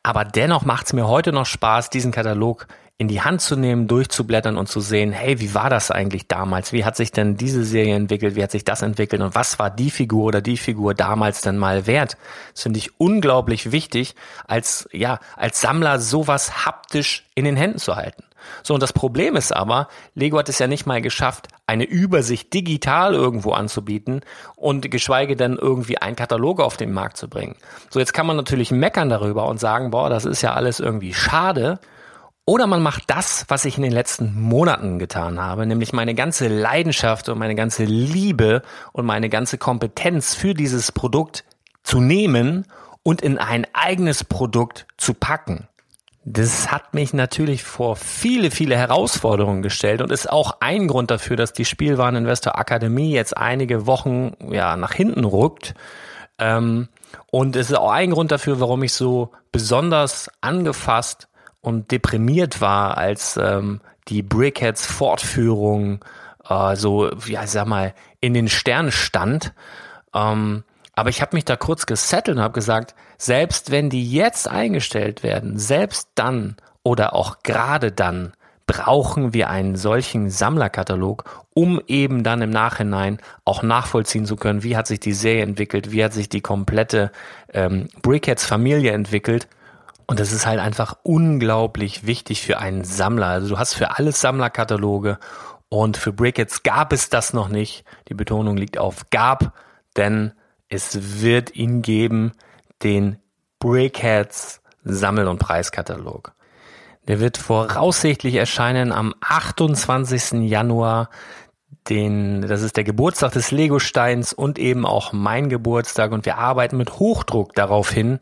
Aber 0.03 0.24
dennoch 0.24 0.64
macht 0.64 0.87
es 0.87 0.92
mir 0.92 1.07
heute 1.07 1.33
noch 1.33 1.46
Spaß, 1.46 1.90
diesen 1.90 2.12
Katalog 2.12 2.66
in 3.00 3.06
die 3.06 3.22
Hand 3.22 3.40
zu 3.40 3.54
nehmen, 3.54 3.87
durchzublättern 3.87 4.56
und 4.56 4.68
zu 4.68 4.80
sehen, 4.80 5.12
hey, 5.12 5.38
wie 5.38 5.54
war 5.54 5.70
das 5.70 5.92
eigentlich 5.92 6.26
damals? 6.26 6.72
Wie 6.72 6.84
hat 6.84 6.96
sich 6.96 7.12
denn 7.12 7.37
diese 7.37 7.64
Serie 7.64 7.94
entwickelt? 7.94 8.34
Wie 8.34 8.42
hat 8.42 8.50
sich 8.50 8.64
das 8.64 8.82
entwickelt? 8.82 9.22
Und 9.22 9.37
was 9.37 9.61
war 9.61 9.70
die 9.70 9.92
Figur 9.92 10.24
oder 10.24 10.40
die 10.40 10.56
Figur 10.56 10.94
damals 10.94 11.40
denn 11.40 11.58
mal 11.58 11.87
wert? 11.87 12.16
Das 12.52 12.64
finde 12.64 12.78
ich 12.78 12.98
unglaublich 12.98 13.70
wichtig, 13.70 14.16
als, 14.48 14.88
ja, 14.92 15.20
als 15.37 15.61
Sammler 15.61 16.00
sowas 16.00 16.66
haptisch 16.66 17.24
in 17.37 17.44
den 17.44 17.56
Händen 17.56 17.78
zu 17.78 17.94
halten. 17.94 18.24
So, 18.64 18.74
und 18.74 18.82
das 18.82 18.92
Problem 18.92 19.37
ist 19.37 19.54
aber, 19.54 19.87
Lego 20.16 20.37
hat 20.38 20.48
es 20.48 20.58
ja 20.58 20.66
nicht 20.66 20.87
mal 20.87 21.00
geschafft, 21.00 21.46
eine 21.68 21.84
Übersicht 21.84 22.52
digital 22.52 23.14
irgendwo 23.14 23.52
anzubieten 23.52 24.22
und 24.56 24.90
geschweige 24.90 25.37
denn 25.37 25.56
irgendwie 25.56 25.98
einen 25.98 26.16
Katalog 26.16 26.61
auf 26.61 26.76
den 26.76 26.92
Markt 26.92 27.16
zu 27.16 27.28
bringen. 27.28 27.54
So, 27.90 28.00
jetzt 28.00 28.12
kann 28.12 28.26
man 28.26 28.37
natürlich 28.37 28.72
meckern 28.72 29.08
darüber 29.08 29.46
und 29.46 29.61
sagen, 29.61 29.92
boah, 29.92 30.11
das 30.11 30.24
ist 30.24 30.42
ja 30.42 30.54
alles 30.54 30.80
irgendwie 30.80 31.14
schade. 31.14 31.78
Oder 32.48 32.66
man 32.66 32.80
macht 32.80 33.02
das, 33.08 33.44
was 33.48 33.66
ich 33.66 33.76
in 33.76 33.82
den 33.82 33.92
letzten 33.92 34.40
Monaten 34.40 34.98
getan 34.98 35.38
habe, 35.38 35.66
nämlich 35.66 35.92
meine 35.92 36.14
ganze 36.14 36.48
Leidenschaft 36.48 37.28
und 37.28 37.38
meine 37.38 37.54
ganze 37.54 37.84
Liebe 37.84 38.62
und 38.92 39.04
meine 39.04 39.28
ganze 39.28 39.58
Kompetenz 39.58 40.34
für 40.34 40.54
dieses 40.54 40.90
Produkt 40.90 41.44
zu 41.82 42.00
nehmen 42.00 42.64
und 43.02 43.20
in 43.20 43.37
ein 43.37 43.66
eigenes 43.74 44.24
Produkt 44.24 44.87
zu 44.96 45.12
packen. 45.12 45.68
Das 46.24 46.72
hat 46.72 46.94
mich 46.94 47.12
natürlich 47.12 47.64
vor 47.64 47.96
viele, 47.96 48.50
viele 48.50 48.78
Herausforderungen 48.78 49.61
gestellt 49.61 50.00
und 50.00 50.11
ist 50.11 50.32
auch 50.32 50.56
ein 50.61 50.88
Grund 50.88 51.11
dafür, 51.11 51.37
dass 51.37 51.52
die 51.52 51.66
Spielwareninvestor 51.66 52.58
Akademie 52.58 53.12
jetzt 53.12 53.37
einige 53.37 53.87
Wochen 53.87 54.32
ja, 54.50 54.74
nach 54.78 54.94
hinten 54.94 55.26
rückt. 55.26 55.74
Ähm, 56.38 56.88
und 57.30 57.56
es 57.56 57.68
ist 57.68 57.76
auch 57.76 57.90
ein 57.90 58.11
Grund 58.11 58.32
dafür, 58.32 58.58
warum 58.58 58.82
ich 58.84 58.94
so 58.94 59.32
besonders 59.52 60.30
angefasst 60.40 61.28
und 61.60 61.90
deprimiert 61.90 62.60
war, 62.60 62.98
als 62.98 63.36
ähm, 63.36 63.80
die 64.08 64.22
Brickheads 64.22 64.86
Fortführung 64.86 66.04
äh, 66.48 66.76
so, 66.76 67.10
ja, 67.26 67.46
sag 67.46 67.66
mal, 67.66 67.94
in 68.20 68.34
den 68.34 68.48
Sternen 68.48 68.92
stand. 68.92 69.52
Ähm, 70.14 70.64
aber 70.94 71.10
ich 71.10 71.20
habe 71.20 71.36
mich 71.36 71.44
da 71.44 71.56
kurz 71.56 71.86
gesettelt 71.86 72.38
und 72.38 72.42
habe 72.42 72.54
gesagt, 72.54 72.94
selbst 73.18 73.70
wenn 73.70 73.90
die 73.90 74.10
jetzt 74.10 74.48
eingestellt 74.48 75.22
werden, 75.22 75.58
selbst 75.58 76.08
dann 76.14 76.56
oder 76.82 77.14
auch 77.14 77.42
gerade 77.42 77.92
dann 77.92 78.32
brauchen 78.66 79.32
wir 79.32 79.48
einen 79.48 79.76
solchen 79.76 80.28
Sammlerkatalog, 80.28 81.46
um 81.54 81.80
eben 81.86 82.22
dann 82.22 82.42
im 82.42 82.50
Nachhinein 82.50 83.18
auch 83.44 83.62
nachvollziehen 83.62 84.26
zu 84.26 84.36
können, 84.36 84.62
wie 84.62 84.76
hat 84.76 84.86
sich 84.86 85.00
die 85.00 85.14
Serie 85.14 85.42
entwickelt, 85.42 85.90
wie 85.90 86.04
hat 86.04 86.12
sich 86.12 86.28
die 86.28 86.42
komplette 86.42 87.10
ähm, 87.52 87.88
Brickheads 88.02 88.44
Familie 88.44 88.92
entwickelt 88.92 89.48
und 90.08 90.18
das 90.18 90.32
ist 90.32 90.46
halt 90.46 90.58
einfach 90.58 90.96
unglaublich 91.02 92.06
wichtig 92.06 92.40
für 92.40 92.58
einen 92.58 92.82
Sammler. 92.82 93.26
Also 93.26 93.50
du 93.50 93.58
hast 93.58 93.74
für 93.74 93.98
alles 93.98 94.20
Sammlerkataloge 94.22 95.18
und 95.68 95.98
für 95.98 96.14
Brickets 96.14 96.62
gab 96.62 96.94
es 96.94 97.10
das 97.10 97.34
noch 97.34 97.48
nicht. 97.48 97.84
Die 98.08 98.14
Betonung 98.14 98.56
liegt 98.56 98.78
auf 98.78 99.10
gab, 99.10 99.52
denn 99.98 100.32
es 100.70 101.20
wird 101.20 101.54
ihn 101.54 101.82
geben, 101.82 102.32
den 102.82 103.18
Brickheads 103.58 104.62
Sammel- 104.82 105.28
und 105.28 105.40
Preiskatalog. 105.40 106.32
Der 107.06 107.20
wird 107.20 107.36
voraussichtlich 107.36 108.34
erscheinen 108.34 108.92
am 108.92 109.14
28. 109.20 110.48
Januar. 110.48 111.10
Den, 111.90 112.42
das 112.42 112.62
ist 112.62 112.78
der 112.78 112.84
Geburtstag 112.84 113.32
des 113.32 113.50
Lego-Steins 113.50 114.32
und 114.32 114.58
eben 114.58 114.86
auch 114.86 115.12
mein 115.12 115.50
Geburtstag 115.50 116.12
und 116.12 116.24
wir 116.24 116.38
arbeiten 116.38 116.78
mit 116.78 116.98
Hochdruck 116.98 117.54
darauf 117.54 117.90
hin, 117.90 118.20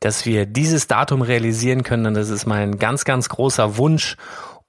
dass 0.00 0.26
wir 0.26 0.46
dieses 0.46 0.86
Datum 0.86 1.22
realisieren 1.22 1.82
können. 1.82 2.06
Und 2.06 2.14
das 2.14 2.30
ist 2.30 2.46
mein 2.46 2.78
ganz, 2.78 3.04
ganz 3.04 3.28
großer 3.28 3.76
Wunsch. 3.76 4.16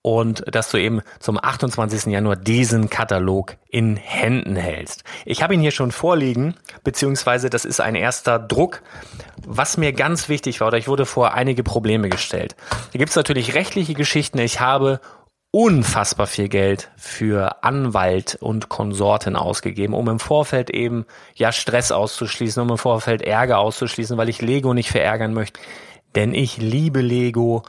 Und 0.01 0.43
dass 0.49 0.71
du 0.71 0.77
eben 0.77 1.01
zum 1.19 1.37
28. 1.37 2.05
Januar 2.05 2.37
diesen 2.37 2.89
Katalog 2.89 3.57
in 3.67 3.97
Händen 3.97 4.55
hältst. 4.55 5.03
Ich 5.25 5.43
habe 5.43 5.53
ihn 5.53 5.59
hier 5.59 5.71
schon 5.71 5.91
vorliegen, 5.91 6.55
beziehungsweise 6.85 7.49
das 7.49 7.65
ist 7.65 7.81
ein 7.81 7.95
erster 7.95 8.39
Druck. 8.39 8.81
Was 9.45 9.75
mir 9.75 9.91
ganz 9.91 10.29
wichtig 10.29 10.61
war, 10.61 10.69
oder 10.69 10.77
ich 10.77 10.87
wurde 10.87 11.05
vor 11.05 11.33
einige 11.33 11.63
Probleme 11.63 12.07
gestellt. 12.07 12.55
Hier 12.91 12.99
gibt 12.99 13.09
es 13.09 13.17
natürlich 13.17 13.55
rechtliche 13.55 13.93
Geschichten. 13.93 14.39
Ich 14.39 14.61
habe 14.61 15.01
unfassbar 15.51 16.27
viel 16.27 16.47
Geld 16.47 16.91
für 16.95 17.63
Anwalt 17.63 18.37
und 18.39 18.69
Konsorten 18.69 19.35
ausgegeben, 19.35 19.93
um 19.93 20.07
im 20.07 20.19
Vorfeld 20.19 20.69
eben 20.69 21.05
ja 21.35 21.51
Stress 21.51 21.91
auszuschließen, 21.91 22.61
um 22.61 22.69
im 22.69 22.77
Vorfeld 22.77 23.21
Ärger 23.21 23.57
auszuschließen, 23.57 24.17
weil 24.17 24.29
ich 24.29 24.41
Lego 24.41 24.73
nicht 24.73 24.91
verärgern 24.91 25.33
möchte. 25.33 25.59
denn 26.15 26.33
ich 26.33 26.57
liebe 26.57 27.01
Lego 27.01 27.63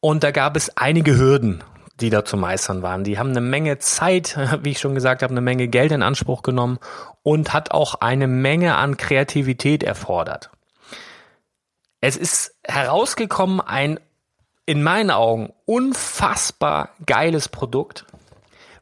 und 0.00 0.24
da 0.24 0.32
gab 0.32 0.56
es 0.56 0.76
einige 0.76 1.16
Hürden, 1.16 1.62
die 2.00 2.10
da 2.10 2.24
zu 2.24 2.36
meistern 2.36 2.82
waren. 2.82 3.04
Die 3.04 3.18
haben 3.18 3.30
eine 3.30 3.40
Menge 3.40 3.78
Zeit, 3.78 4.36
wie 4.62 4.70
ich 4.70 4.80
schon 4.80 4.94
gesagt 4.94 5.22
habe, 5.22 5.32
eine 5.32 5.40
Menge 5.40 5.68
Geld 5.68 5.92
in 5.92 6.02
Anspruch 6.02 6.42
genommen 6.42 6.78
und 7.22 7.52
hat 7.52 7.70
auch 7.70 7.96
eine 7.96 8.26
Menge 8.26 8.76
an 8.76 8.96
Kreativität 8.96 9.82
erfordert. 9.82 10.50
Es 12.00 12.16
ist 12.16 12.54
herausgekommen 12.64 13.60
ein 13.60 13.98
in 14.66 14.82
meinen 14.82 15.10
Augen 15.10 15.52
unfassbar 15.66 16.90
geiles 17.06 17.48
Produkt. 17.48 18.06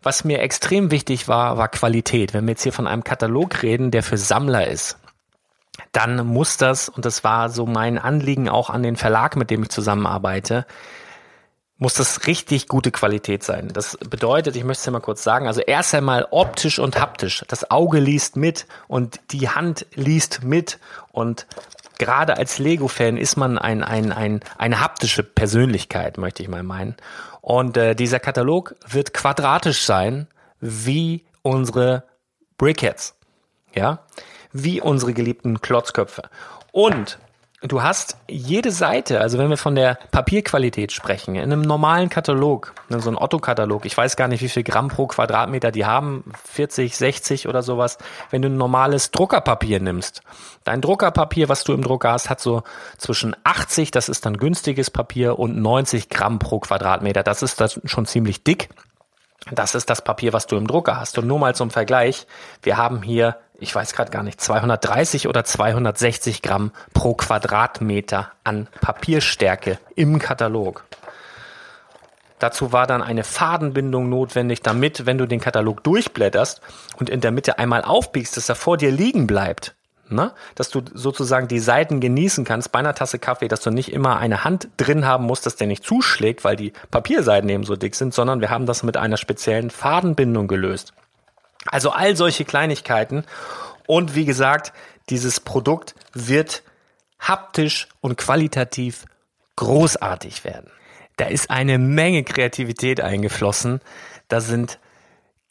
Was 0.03 0.25
mir 0.25 0.41
extrem 0.41 0.91
wichtig 0.91 1.29
war, 1.29 1.59
war 1.59 1.69
Qualität. 1.69 2.35
Wenn 2.35 2.47
wir 2.47 2.53
jetzt 2.53 2.63
hier 2.63 2.73
von 2.73 2.87
einem 2.87 3.05
Katalog 3.05 3.63
reden, 3.63 3.91
der 3.91 4.03
für 4.03 4.17
Sammler 4.17 4.67
ist, 4.67 4.99
dann 5.93 6.27
muss 6.27 6.57
das, 6.57 6.89
und 6.89 7.05
das 7.05 7.25
war 7.25 7.49
so 7.49 7.67
mein 7.67 7.99
Anliegen 7.99 8.49
auch 8.49 8.71
an 8.71 8.83
den 8.83 8.97
Verlag, 8.97 9.37
mit 9.37 9.51
dem 9.51 9.63
ich 9.63 9.69
zusammenarbeite, 9.71 10.67
muss 11.79 11.95
das 11.95 12.27
richtig 12.29 12.69
gute 12.69 12.93
Qualität 12.93 13.43
sein. 13.43 13.69
Das 13.73 13.97
bedeutet, 13.97 14.55
ich 14.55 14.63
möchte 14.63 14.81
es 14.81 14.87
ja 14.87 14.93
mal 14.93 15.01
kurz 15.01 15.25
sagen, 15.25 15.49
also 15.49 15.61
erst 15.61 15.95
einmal 15.95 16.29
optisch 16.31 16.79
und 16.79 17.01
haptisch. 17.01 17.45
Das 17.49 17.73
Auge 17.73 17.99
liest 17.99 18.37
mit 18.37 18.67
und 18.87 19.21
die 19.33 19.49
Hand 19.49 19.87
liest 19.95 20.45
mit 20.45 20.79
und 21.11 21.47
gerade 22.03 22.37
als 22.37 22.59
Lego-Fan 22.59 23.17
ist 23.17 23.37
man 23.37 23.59
ein, 23.59 23.85
ein, 23.85 24.11
ein, 24.11 24.41
eine 24.59 24.81
haptische 24.81 25.23
Persönlichkeit, 25.23 26.19
möchte 26.19 26.43
ich 26.43 26.49
mal 26.49 26.65
meinen. 26.65 26.97
Und 27.41 27.77
äh, 27.77 27.95
dieser 27.95 28.19
Katalog 28.19 28.75
wird 28.89 29.15
quadratisch 29.15 29.85
sein, 29.85 30.27
wie 30.61 31.25
unsere 31.43 32.03
Brickheads. 32.59 33.15
Ja, 33.73 34.01
wie 34.53 34.81
unsere 34.81 35.15
geliebten 35.15 35.61
Klotzköpfe. 35.61 36.23
Und 36.73 37.19
Du 37.65 37.81
hast 37.81 38.17
jede 38.29 38.73
Seite, 38.73 39.21
also 39.21 39.39
wenn 39.39 39.49
wir 39.49 39.57
von 39.57 39.77
der 39.77 39.97
Papierqualität 40.11 40.91
sprechen, 40.91 41.37
in 41.37 41.43
einem 41.43 41.63
normalen 41.63 42.09
Katalog, 42.09 42.75
so 42.89 43.09
ein 43.09 43.17
Otto-Katalog, 43.17 43.87
ich 43.87 43.97
weiß 43.97 44.17
gar 44.17 44.27
nicht, 44.27 44.43
wie 44.43 44.49
viel 44.49 44.65
Gramm 44.65 44.89
pro 44.89 45.07
Quadratmeter 45.07 45.71
die 45.71 45.87
haben, 45.87 46.25
40, 46.45 46.97
60 46.97 47.47
oder 47.47 47.63
sowas. 47.63 47.99
Wenn 48.31 48.43
du 48.43 48.49
ein 48.49 48.57
normales 48.57 49.13
Druckerpapier 49.13 49.79
nimmst, 49.79 50.23
dein 50.65 50.81
Druckerpapier, 50.81 51.49
was 51.49 51.63
du 51.63 51.73
im 51.73 51.83
Drucker 51.83 52.11
hast, 52.11 52.31
hat 52.31 52.41
so 52.41 52.65
zwischen 52.99 53.37
80, 53.45 53.93
das 53.93 54.09
ist 54.09 54.27
dann 54.27 54.39
günstiges 54.39 54.91
Papier, 54.91 55.39
und 55.39 55.57
90 55.57 56.09
Gramm 56.09 56.41
pro 56.41 56.59
Quadratmeter. 56.59 57.23
Das 57.23 57.43
ist 57.43 57.61
das 57.61 57.81
schon 57.85 58.07
ziemlich 58.07 58.43
dick. 58.43 58.71
Das 59.53 59.77
ist 59.77 59.89
das 59.89 60.03
Papier, 60.03 60.33
was 60.33 60.47
du 60.47 60.57
im 60.57 60.67
Drucker 60.67 60.99
hast. 60.99 61.17
Und 61.19 61.29
nur 61.29 61.39
mal 61.39 61.55
zum 61.55 61.71
Vergleich, 61.71 62.27
wir 62.63 62.77
haben 62.77 63.03
hier 63.03 63.37
ich 63.63 63.75
weiß 63.75 63.95
gerade 63.95 64.11
gar 64.11 64.23
nicht, 64.23 64.41
230 64.41 65.29
oder 65.29 65.45
260 65.45 66.43
Gramm 66.43 66.73
pro 66.93 67.15
Quadratmeter 67.15 68.33
an 68.45 68.69
Papierstärke 68.81 69.79
im 69.95 70.19
Katalog. 70.19 70.85
Dazu 72.41 72.73
war 72.73 72.89
dann 72.89 73.03
eine 73.03 73.23
Fadenbindung 73.23 74.09
notwendig, 74.09 74.63
damit, 74.63 75.07
wenn 75.07 75.17
du 75.17 75.27
den 75.27 75.39
Katalog 75.39 75.85
durchblätterst 75.85 76.61
und 76.99 77.09
in 77.09 77.21
der 77.21 77.31
Mitte 77.31 77.61
einmal 77.61 77.83
aufbiegst, 77.83 78.37
dass 78.37 78.49
er 78.49 78.57
vor 78.57 78.77
dir 78.77 78.91
liegen 78.91 79.29
bleibt. 79.29 79.77
Ne? 80.09 80.33
Dass 80.57 80.69
du 80.69 80.83
sozusagen 80.93 81.47
die 81.47 81.61
Seiten 81.61 82.01
genießen 82.01 82.45
kannst 82.45 82.73
bei 82.73 82.81
einer 82.81 82.97
Tasse 82.97 83.21
Kaffee, 83.21 83.47
dass 83.47 83.61
du 83.61 83.71
nicht 83.71 83.93
immer 83.93 84.19
eine 84.19 84.43
Hand 84.43 84.69
drin 84.77 85.07
haben 85.07 85.25
musst, 85.25 85.47
dass 85.47 85.55
der 85.55 85.69
nicht 85.69 85.85
zuschlägt, 85.85 86.43
weil 86.43 86.57
die 86.57 86.73
Papierseiten 86.91 87.49
eben 87.49 87.65
so 87.65 87.77
dick 87.77 87.95
sind, 87.95 88.13
sondern 88.13 88.41
wir 88.41 88.51
haben 88.51 88.67
das 88.67 88.83
mit 88.83 88.97
einer 88.97 89.17
speziellen 89.17 89.71
Fadenbindung 89.71 90.49
gelöst. 90.49 90.93
Also 91.67 91.91
all 91.91 92.17
solche 92.17 92.45
Kleinigkeiten. 92.45 93.25
Und 93.87 94.15
wie 94.15 94.25
gesagt, 94.25 94.73
dieses 95.11 95.41
Produkt 95.41 95.95
wird 96.13 96.63
haptisch 97.21 97.89
und 98.01 98.17
qualitativ 98.17 99.05
großartig 99.57 100.45
werden. 100.45 100.71
Da 101.17 101.27
ist 101.27 101.51
eine 101.51 101.79
Menge 101.79 102.25
Kreativität 102.25 103.01
eingeflossen. 103.01 103.81
Da 104.29 104.41
sind 104.41 104.79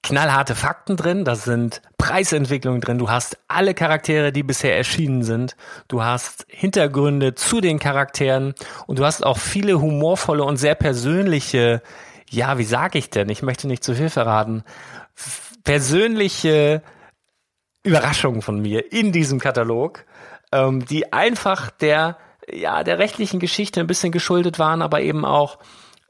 knallharte 0.03 0.55
Fakten 0.55 0.97
drin, 0.97 1.25
da 1.25 1.35
sind 1.35 1.81
Preisentwicklungen 1.97 2.81
drin, 2.81 2.97
du 2.97 3.09
hast 3.09 3.37
alle 3.47 3.73
Charaktere, 3.73 4.31
die 4.31 4.41
bisher 4.41 4.75
erschienen 4.75 5.23
sind, 5.23 5.55
du 5.87 6.03
hast 6.03 6.45
Hintergründe 6.49 7.35
zu 7.35 7.61
den 7.61 7.77
Charakteren 7.77 8.55
und 8.87 8.97
du 8.97 9.05
hast 9.05 9.23
auch 9.23 9.37
viele 9.37 9.79
humorvolle 9.79 10.43
und 10.43 10.57
sehr 10.57 10.73
persönliche, 10.73 11.83
ja, 12.29 12.57
wie 12.57 12.63
sag 12.63 12.95
ich 12.95 13.11
denn, 13.11 13.29
ich 13.29 13.43
möchte 13.43 13.67
nicht 13.67 13.83
zu 13.83 13.93
viel 13.93 14.09
verraten, 14.09 14.63
persönliche 15.63 16.81
Überraschungen 17.83 18.41
von 18.41 18.61
mir 18.61 18.91
in 18.91 19.11
diesem 19.11 19.39
Katalog, 19.39 20.05
ähm, 20.51 20.85
die 20.85 21.13
einfach 21.13 21.71
der, 21.71 22.17
ja, 22.51 22.83
der 22.83 22.99
rechtlichen 22.99 23.39
Geschichte 23.39 23.79
ein 23.79 23.87
bisschen 23.87 24.11
geschuldet 24.11 24.59
waren, 24.59 24.81
aber 24.81 25.01
eben 25.01 25.25
auch 25.25 25.57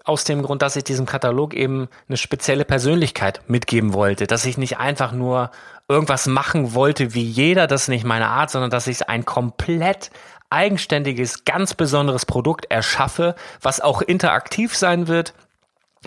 aus 0.03 0.23
dem 0.23 0.41
Grund, 0.41 0.61
dass 0.61 0.75
ich 0.75 0.83
diesem 0.83 1.05
Katalog 1.05 1.53
eben 1.53 1.87
eine 2.07 2.17
spezielle 2.17 2.65
Persönlichkeit 2.65 3.41
mitgeben 3.47 3.93
wollte, 3.93 4.27
dass 4.27 4.45
ich 4.45 4.57
nicht 4.57 4.77
einfach 4.77 5.11
nur 5.11 5.51
irgendwas 5.87 6.25
machen 6.25 6.73
wollte 6.73 7.13
wie 7.13 7.23
jeder, 7.23 7.67
das 7.67 7.83
ist 7.83 7.87
nicht 7.89 8.05
meine 8.05 8.27
Art, 8.27 8.49
sondern 8.49 8.71
dass 8.71 8.87
ich 8.87 9.07
ein 9.09 9.25
komplett 9.25 10.09
eigenständiges, 10.49 11.45
ganz 11.45 11.73
besonderes 11.73 12.25
Produkt 12.25 12.65
erschaffe, 12.69 13.35
was 13.61 13.79
auch 13.79 14.01
interaktiv 14.01 14.75
sein 14.75 15.07
wird, 15.07 15.33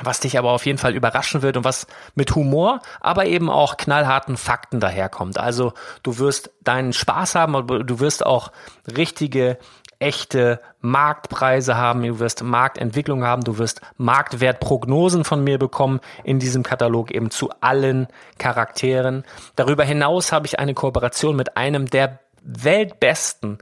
was 0.03 0.21
dich 0.21 0.39
aber 0.39 0.51
auf 0.51 0.67
jeden 0.67 0.79
Fall 0.79 0.95
überraschen 0.95 1.43
wird 1.43 1.57
und 1.57 1.65
was 1.65 1.87
mit 2.15 2.35
Humor, 2.35 2.81
aber 3.01 3.27
eben 3.27 3.49
auch 3.49 3.77
knallharten 3.77 4.37
Fakten 4.37 4.81
daherkommt. 4.81 5.39
Also 5.39 5.73
du 6.03 6.19
wirst 6.19 6.51
deinen 6.63 6.93
Spaß 6.93 7.37
haben, 7.37 7.55
aber 7.55 7.85
du 7.85 8.01
wirst 8.01 8.27
auch 8.27 8.51
richtige, 8.97 9.59
echte 10.01 10.61
Marktpreise 10.81 11.77
haben, 11.77 12.03
du 12.03 12.19
wirst 12.19 12.43
Marktentwicklung 12.43 13.25
haben, 13.25 13.43
du 13.43 13.59
wirst 13.59 13.81
Marktwertprognosen 13.97 15.25
von 15.25 15.43
mir 15.43 15.59
bekommen 15.59 16.01
in 16.25 16.39
diesem 16.41 16.63
Katalog 16.63 17.11
eben 17.13 17.31
zu 17.31 17.51
allen 17.61 18.09
Charakteren. 18.39 19.25
Darüber 19.57 19.85
hinaus 19.85 20.33
habe 20.33 20.47
ich 20.47 20.59
eine 20.59 20.75
Kooperation 20.75 21.37
mit 21.37 21.57
einem 21.57 21.87
der 21.87 22.19
weltbesten 22.43 23.59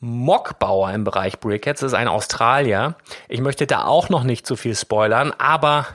Mockbauer 0.00 0.92
im 0.92 1.04
Bereich 1.04 1.40
Brickheads, 1.40 1.82
ist 1.82 1.94
ein 1.94 2.08
Australier. 2.08 2.96
Ich 3.28 3.40
möchte 3.40 3.66
da 3.66 3.84
auch 3.84 4.08
noch 4.08 4.24
nicht 4.24 4.46
zu 4.46 4.56
viel 4.56 4.74
spoilern, 4.74 5.32
aber 5.38 5.86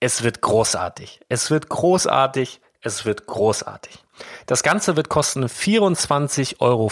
es 0.00 0.22
wird 0.22 0.40
großartig. 0.40 1.20
Es 1.28 1.50
wird 1.50 1.68
großartig. 1.68 2.60
Es 2.82 3.04
wird 3.04 3.26
großartig. 3.26 4.04
Das 4.46 4.62
Ganze 4.62 4.96
wird 4.96 5.08
kosten 5.08 5.44
24,95 5.44 6.60
Euro 6.60 6.90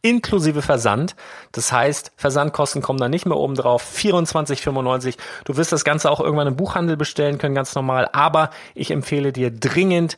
inklusive 0.00 0.62
Versand. 0.62 1.14
Das 1.52 1.72
heißt, 1.72 2.12
Versandkosten 2.16 2.82
kommen 2.82 2.98
dann 2.98 3.10
nicht 3.10 3.26
mehr 3.26 3.36
oben 3.36 3.54
drauf. 3.54 3.84
24,95. 3.96 5.16
Du 5.44 5.56
wirst 5.56 5.72
das 5.72 5.84
Ganze 5.84 6.10
auch 6.10 6.20
irgendwann 6.20 6.46
im 6.46 6.56
Buchhandel 6.56 6.96
bestellen 6.96 7.38
können, 7.38 7.54
ganz 7.54 7.74
normal. 7.74 8.08
Aber 8.12 8.50
ich 8.74 8.90
empfehle 8.90 9.32
dir 9.32 9.50
dringend, 9.50 10.16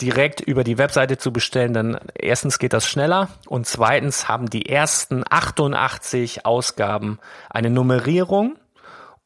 direkt 0.00 0.40
über 0.40 0.64
die 0.64 0.78
Webseite 0.78 1.18
zu 1.18 1.32
bestellen, 1.32 1.72
denn 1.72 1.98
erstens 2.14 2.58
geht 2.58 2.72
das 2.72 2.86
schneller 2.86 3.28
und 3.48 3.66
zweitens 3.66 4.28
haben 4.28 4.48
die 4.48 4.66
ersten 4.66 5.24
88 5.28 6.46
Ausgaben 6.46 7.18
eine 7.48 7.70
Nummerierung 7.70 8.56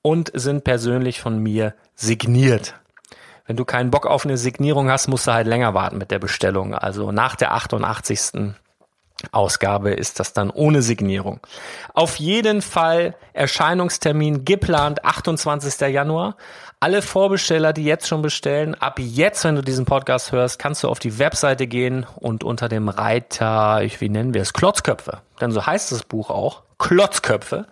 und 0.03 0.31
sind 0.35 0.65
persönlich 0.65 1.21
von 1.21 1.39
mir 1.39 1.75
signiert. 1.95 2.75
Wenn 3.47 3.57
du 3.57 3.65
keinen 3.65 3.91
Bock 3.91 4.07
auf 4.07 4.25
eine 4.25 4.39
Signierung 4.39 4.91
hast, 4.91 5.09
musst 5.09 5.27
du 5.27 5.33
halt 5.33 5.47
länger 5.47 5.75
warten 5.75 5.99
mit 5.99 6.11
der 6.11 6.19
Bestellung. 6.19 6.75
Also 6.75 7.13
nach 7.13 7.37
der 7.37 7.53
88. 7.53 8.55
Ausgabe 9.33 9.91
ist 9.93 10.21
das 10.21 10.33
dann 10.33 10.51
ohne 10.51 10.83
Signierung. 10.83 11.41
Auf 11.93 12.17
jeden 12.17 12.63
Fall 12.63 13.15
Erscheinungstermin 13.33 14.45
geplant 14.45 15.05
28. 15.05 15.81
Januar. 15.93 16.37
Alle 16.85 17.01
Vorbesteller, 17.01 17.73
die 17.73 17.85
jetzt 17.85 18.09
schon 18.09 18.21
bestellen, 18.21 18.75
ab 18.75 18.99
jetzt, 18.99 19.43
wenn 19.45 19.55
du 19.55 19.63
diesen 19.63 19.87
Podcast 19.87 20.33
hörst, 20.33 20.59
kannst 20.59 20.83
du 20.83 20.91
auf 20.91 20.99
die 20.99 21.19
Webseite 21.19 21.67
gehen 21.67 22.05
und 22.17 22.45
unter 22.45 22.69
dem 22.69 22.91
Reiter, 22.91 23.81
wie 24.01 24.11
nennen 24.11 24.35
wir 24.35 24.43
es, 24.43 24.53
Klotzköpfe, 24.53 25.23
denn 25.41 25.51
so 25.51 25.65
heißt 25.65 25.93
das 25.93 26.03
Buch 26.03 26.29
auch, 26.29 26.61
Klotzköpfe. 26.77 27.65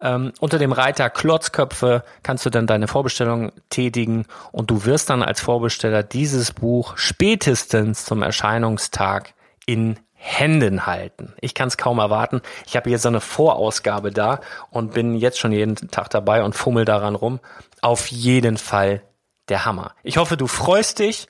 Ähm, 0.00 0.32
unter 0.40 0.58
dem 0.58 0.72
Reiter 0.72 1.10
Klotzköpfe 1.10 2.02
kannst 2.22 2.46
du 2.46 2.48
dann 2.48 2.66
deine 2.66 2.88
Vorbestellung 2.88 3.52
tätigen 3.68 4.24
und 4.52 4.70
du 4.70 4.86
wirst 4.86 5.10
dann 5.10 5.22
als 5.22 5.42
Vorbesteller 5.42 6.02
dieses 6.02 6.52
Buch 6.52 6.96
spätestens 6.96 8.06
zum 8.06 8.22
Erscheinungstag 8.22 9.34
in 9.66 9.98
Händen 10.22 10.84
halten. 10.84 11.32
Ich 11.40 11.54
kann 11.54 11.68
es 11.68 11.78
kaum 11.78 11.98
erwarten. 11.98 12.42
Ich 12.66 12.76
habe 12.76 12.90
jetzt 12.90 13.02
so 13.02 13.08
eine 13.08 13.22
Vorausgabe 13.22 14.10
da 14.10 14.40
und 14.70 14.92
bin 14.92 15.14
jetzt 15.14 15.38
schon 15.38 15.50
jeden 15.50 15.76
Tag 15.76 16.10
dabei 16.10 16.44
und 16.44 16.54
fummel 16.54 16.84
daran 16.84 17.14
rum. 17.14 17.40
Auf 17.82 18.08
jeden 18.08 18.56
Fall 18.56 19.02
der 19.48 19.64
Hammer. 19.64 19.94
Ich 20.02 20.16
hoffe, 20.16 20.36
du 20.36 20.46
freust 20.46 20.98
dich 20.98 21.28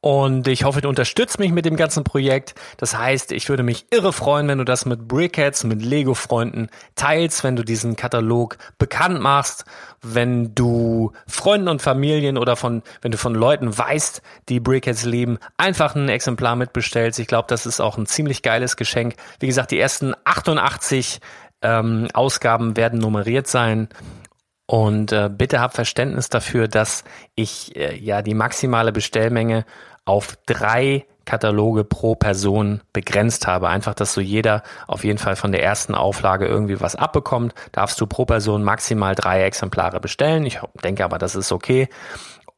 und 0.00 0.46
ich 0.46 0.62
hoffe, 0.62 0.80
du 0.80 0.88
unterstützt 0.88 1.40
mich 1.40 1.50
mit 1.50 1.64
dem 1.64 1.74
ganzen 1.76 2.04
Projekt. 2.04 2.54
Das 2.76 2.96
heißt, 2.96 3.32
ich 3.32 3.48
würde 3.48 3.64
mich 3.64 3.86
irre 3.90 4.12
freuen, 4.12 4.46
wenn 4.46 4.58
du 4.58 4.64
das 4.64 4.86
mit 4.86 5.08
Brickheads, 5.08 5.64
mit 5.64 5.82
Lego-Freunden 5.82 6.68
teilst, 6.94 7.42
wenn 7.42 7.56
du 7.56 7.64
diesen 7.64 7.96
Katalog 7.96 8.58
bekannt 8.78 9.20
machst, 9.20 9.64
wenn 10.00 10.54
du 10.54 11.10
Freunden 11.26 11.66
und 11.66 11.82
Familien 11.82 12.38
oder 12.38 12.54
von, 12.54 12.84
wenn 13.02 13.10
du 13.10 13.18
von 13.18 13.34
Leuten 13.34 13.76
weißt, 13.76 14.22
die 14.48 14.60
Brickheads 14.60 15.04
lieben, 15.04 15.38
einfach 15.56 15.96
ein 15.96 16.08
Exemplar 16.08 16.54
mitbestellst. 16.54 17.18
Ich 17.18 17.26
glaube, 17.26 17.48
das 17.48 17.66
ist 17.66 17.80
auch 17.80 17.98
ein 17.98 18.06
ziemlich 18.06 18.42
geiles 18.42 18.76
Geschenk. 18.76 19.16
Wie 19.40 19.48
gesagt, 19.48 19.72
die 19.72 19.80
ersten 19.80 20.14
88 20.24 21.20
Ähm, 21.60 22.06
Ausgaben 22.14 22.76
werden 22.76 23.00
nummeriert 23.00 23.48
sein. 23.48 23.88
Und 24.70 25.12
äh, 25.12 25.30
bitte 25.32 25.60
hab 25.60 25.74
Verständnis 25.74 26.28
dafür, 26.28 26.68
dass 26.68 27.02
ich 27.34 27.74
äh, 27.74 27.96
ja 27.96 28.20
die 28.20 28.34
maximale 28.34 28.92
Bestellmenge 28.92 29.64
auf 30.04 30.36
drei 30.44 31.06
Kataloge 31.24 31.84
pro 31.84 32.14
Person 32.14 32.82
begrenzt 32.92 33.46
habe. 33.46 33.70
Einfach, 33.70 33.94
dass 33.94 34.12
so 34.12 34.20
jeder 34.20 34.62
auf 34.86 35.04
jeden 35.04 35.18
Fall 35.18 35.36
von 35.36 35.52
der 35.52 35.62
ersten 35.62 35.94
Auflage 35.94 36.46
irgendwie 36.46 36.82
was 36.82 36.96
abbekommt. 36.96 37.54
Darfst 37.72 37.98
du 37.98 38.06
pro 38.06 38.26
Person 38.26 38.62
maximal 38.62 39.14
drei 39.14 39.42
Exemplare 39.44 40.00
bestellen. 40.00 40.44
Ich 40.44 40.60
denke 40.84 41.02
aber, 41.02 41.16
das 41.16 41.34
ist 41.34 41.50
okay. 41.50 41.88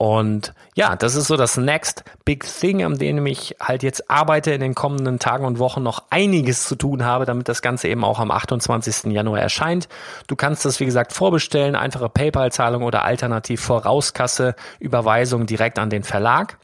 Und 0.00 0.54
ja, 0.74 0.96
das 0.96 1.14
ist 1.14 1.26
so 1.26 1.36
das 1.36 1.58
Next 1.58 2.04
Big 2.24 2.46
Thing, 2.46 2.82
an 2.82 2.96
dem 2.96 3.26
ich 3.26 3.56
halt 3.60 3.82
jetzt 3.82 4.10
arbeite 4.10 4.50
in 4.50 4.62
den 4.62 4.74
kommenden 4.74 5.18
Tagen 5.18 5.44
und 5.44 5.58
Wochen 5.58 5.82
noch 5.82 6.04
einiges 6.08 6.64
zu 6.64 6.74
tun 6.74 7.04
habe, 7.04 7.26
damit 7.26 7.50
das 7.50 7.60
Ganze 7.60 7.88
eben 7.88 8.02
auch 8.02 8.18
am 8.18 8.30
28. 8.30 9.12
Januar 9.12 9.40
erscheint. 9.40 9.90
Du 10.26 10.36
kannst 10.36 10.64
das, 10.64 10.80
wie 10.80 10.86
gesagt, 10.86 11.12
vorbestellen, 11.12 11.76
einfache 11.76 12.08
PayPal-Zahlung 12.08 12.82
oder 12.82 13.04
alternativ 13.04 13.60
Vorauskasse, 13.60 14.54
Überweisung 14.78 15.44
direkt 15.44 15.78
an 15.78 15.90
den 15.90 16.02
Verlag. 16.02 16.56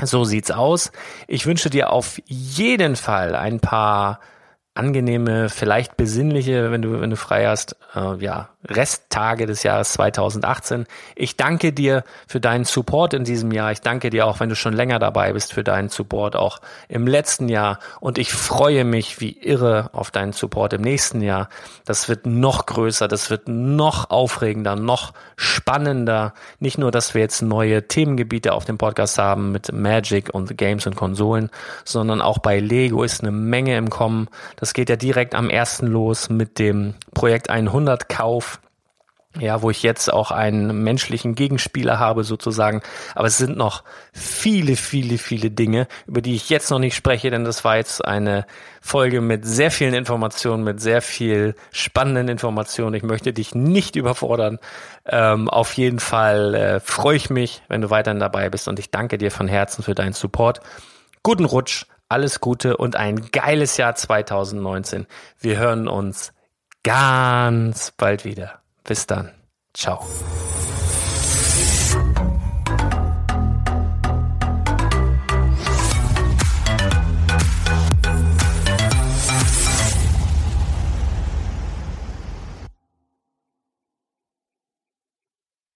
So 0.00 0.24
sieht's 0.24 0.50
aus. 0.50 0.90
Ich 1.28 1.44
wünsche 1.44 1.68
dir 1.68 1.92
auf 1.92 2.18
jeden 2.24 2.96
Fall 2.96 3.36
ein 3.36 3.60
paar 3.60 4.20
angenehme, 4.72 5.50
vielleicht 5.50 5.98
besinnliche, 5.98 6.70
wenn 6.70 6.80
du, 6.80 6.98
wenn 6.98 7.10
du 7.10 7.16
frei 7.16 7.46
hast, 7.46 7.76
äh, 7.94 8.16
ja, 8.24 8.48
Resttage 8.68 9.46
des 9.46 9.62
Jahres 9.62 9.92
2018. 9.92 10.86
Ich 11.14 11.36
danke 11.36 11.72
dir 11.72 12.04
für 12.26 12.40
deinen 12.40 12.64
Support 12.64 13.14
in 13.14 13.24
diesem 13.24 13.52
Jahr. 13.52 13.72
Ich 13.72 13.80
danke 13.80 14.10
dir 14.10 14.26
auch, 14.26 14.40
wenn 14.40 14.48
du 14.48 14.56
schon 14.56 14.72
länger 14.72 14.98
dabei 14.98 15.32
bist, 15.32 15.52
für 15.52 15.64
deinen 15.64 15.88
Support 15.88 16.36
auch 16.36 16.60
im 16.88 17.06
letzten 17.06 17.48
Jahr. 17.48 17.78
Und 18.00 18.18
ich 18.18 18.32
freue 18.32 18.84
mich 18.84 19.20
wie 19.20 19.38
irre 19.38 19.90
auf 19.92 20.10
deinen 20.10 20.32
Support 20.32 20.72
im 20.74 20.82
nächsten 20.82 21.20
Jahr. 21.20 21.48
Das 21.84 22.08
wird 22.08 22.26
noch 22.26 22.66
größer, 22.66 23.08
das 23.08 23.30
wird 23.30 23.48
noch 23.48 24.10
aufregender, 24.10 24.76
noch 24.76 25.12
spannender. 25.36 26.32
Nicht 26.58 26.78
nur, 26.78 26.90
dass 26.90 27.14
wir 27.14 27.20
jetzt 27.20 27.42
neue 27.42 27.86
Themengebiete 27.86 28.52
auf 28.54 28.64
dem 28.64 28.78
Podcast 28.78 29.18
haben 29.18 29.52
mit 29.52 29.72
Magic 29.72 30.32
und 30.32 30.56
Games 30.56 30.86
und 30.86 30.96
Konsolen, 30.96 31.50
sondern 31.84 32.22
auch 32.22 32.38
bei 32.38 32.60
Lego 32.60 33.02
ist 33.02 33.20
eine 33.20 33.32
Menge 33.32 33.76
im 33.76 33.90
Kommen. 33.90 34.28
Das 34.56 34.72
geht 34.72 34.88
ja 34.88 34.96
direkt 34.96 35.34
am 35.34 35.50
ersten 35.50 35.86
los 35.86 36.30
mit 36.30 36.58
dem 36.58 36.94
Projekt 37.12 37.50
100 37.50 38.08
Kauf 38.08 38.53
ja, 39.40 39.62
wo 39.62 39.70
ich 39.70 39.82
jetzt 39.82 40.12
auch 40.12 40.30
einen 40.30 40.84
menschlichen 40.84 41.34
Gegenspieler 41.34 41.98
habe 41.98 42.22
sozusagen. 42.22 42.82
Aber 43.14 43.26
es 43.26 43.36
sind 43.36 43.56
noch 43.56 43.82
viele, 44.12 44.76
viele, 44.76 45.18
viele 45.18 45.50
Dinge, 45.50 45.88
über 46.06 46.22
die 46.22 46.34
ich 46.34 46.50
jetzt 46.50 46.70
noch 46.70 46.78
nicht 46.78 46.94
spreche, 46.94 47.30
denn 47.30 47.44
das 47.44 47.64
war 47.64 47.76
jetzt 47.76 48.04
eine 48.04 48.46
Folge 48.80 49.20
mit 49.20 49.44
sehr 49.44 49.70
vielen 49.70 49.94
Informationen, 49.94 50.62
mit 50.62 50.80
sehr 50.80 51.02
viel 51.02 51.56
spannenden 51.72 52.28
Informationen. 52.28 52.94
Ich 52.94 53.02
möchte 53.02 53.32
dich 53.32 53.54
nicht 53.54 53.96
überfordern. 53.96 54.58
Ähm, 55.04 55.48
auf 55.48 55.72
jeden 55.74 56.00
Fall 56.00 56.54
äh, 56.54 56.80
freue 56.80 57.16
ich 57.16 57.28
mich, 57.28 57.62
wenn 57.68 57.80
du 57.80 57.90
weiterhin 57.90 58.20
dabei 58.20 58.50
bist 58.50 58.68
und 58.68 58.78
ich 58.78 58.90
danke 58.90 59.18
dir 59.18 59.30
von 59.30 59.48
Herzen 59.48 59.82
für 59.82 59.94
deinen 59.94 60.12
Support. 60.12 60.60
Guten 61.22 61.44
Rutsch, 61.44 61.86
alles 62.08 62.40
Gute 62.40 62.76
und 62.76 62.96
ein 62.96 63.30
geiles 63.32 63.76
Jahr 63.78 63.94
2019. 63.94 65.06
Wir 65.40 65.58
hören 65.58 65.88
uns 65.88 66.32
ganz 66.84 67.90
bald 67.90 68.24
wieder. 68.24 68.63
Bis 68.84 69.06
dann. 69.06 69.30
Ciao. 69.72 70.06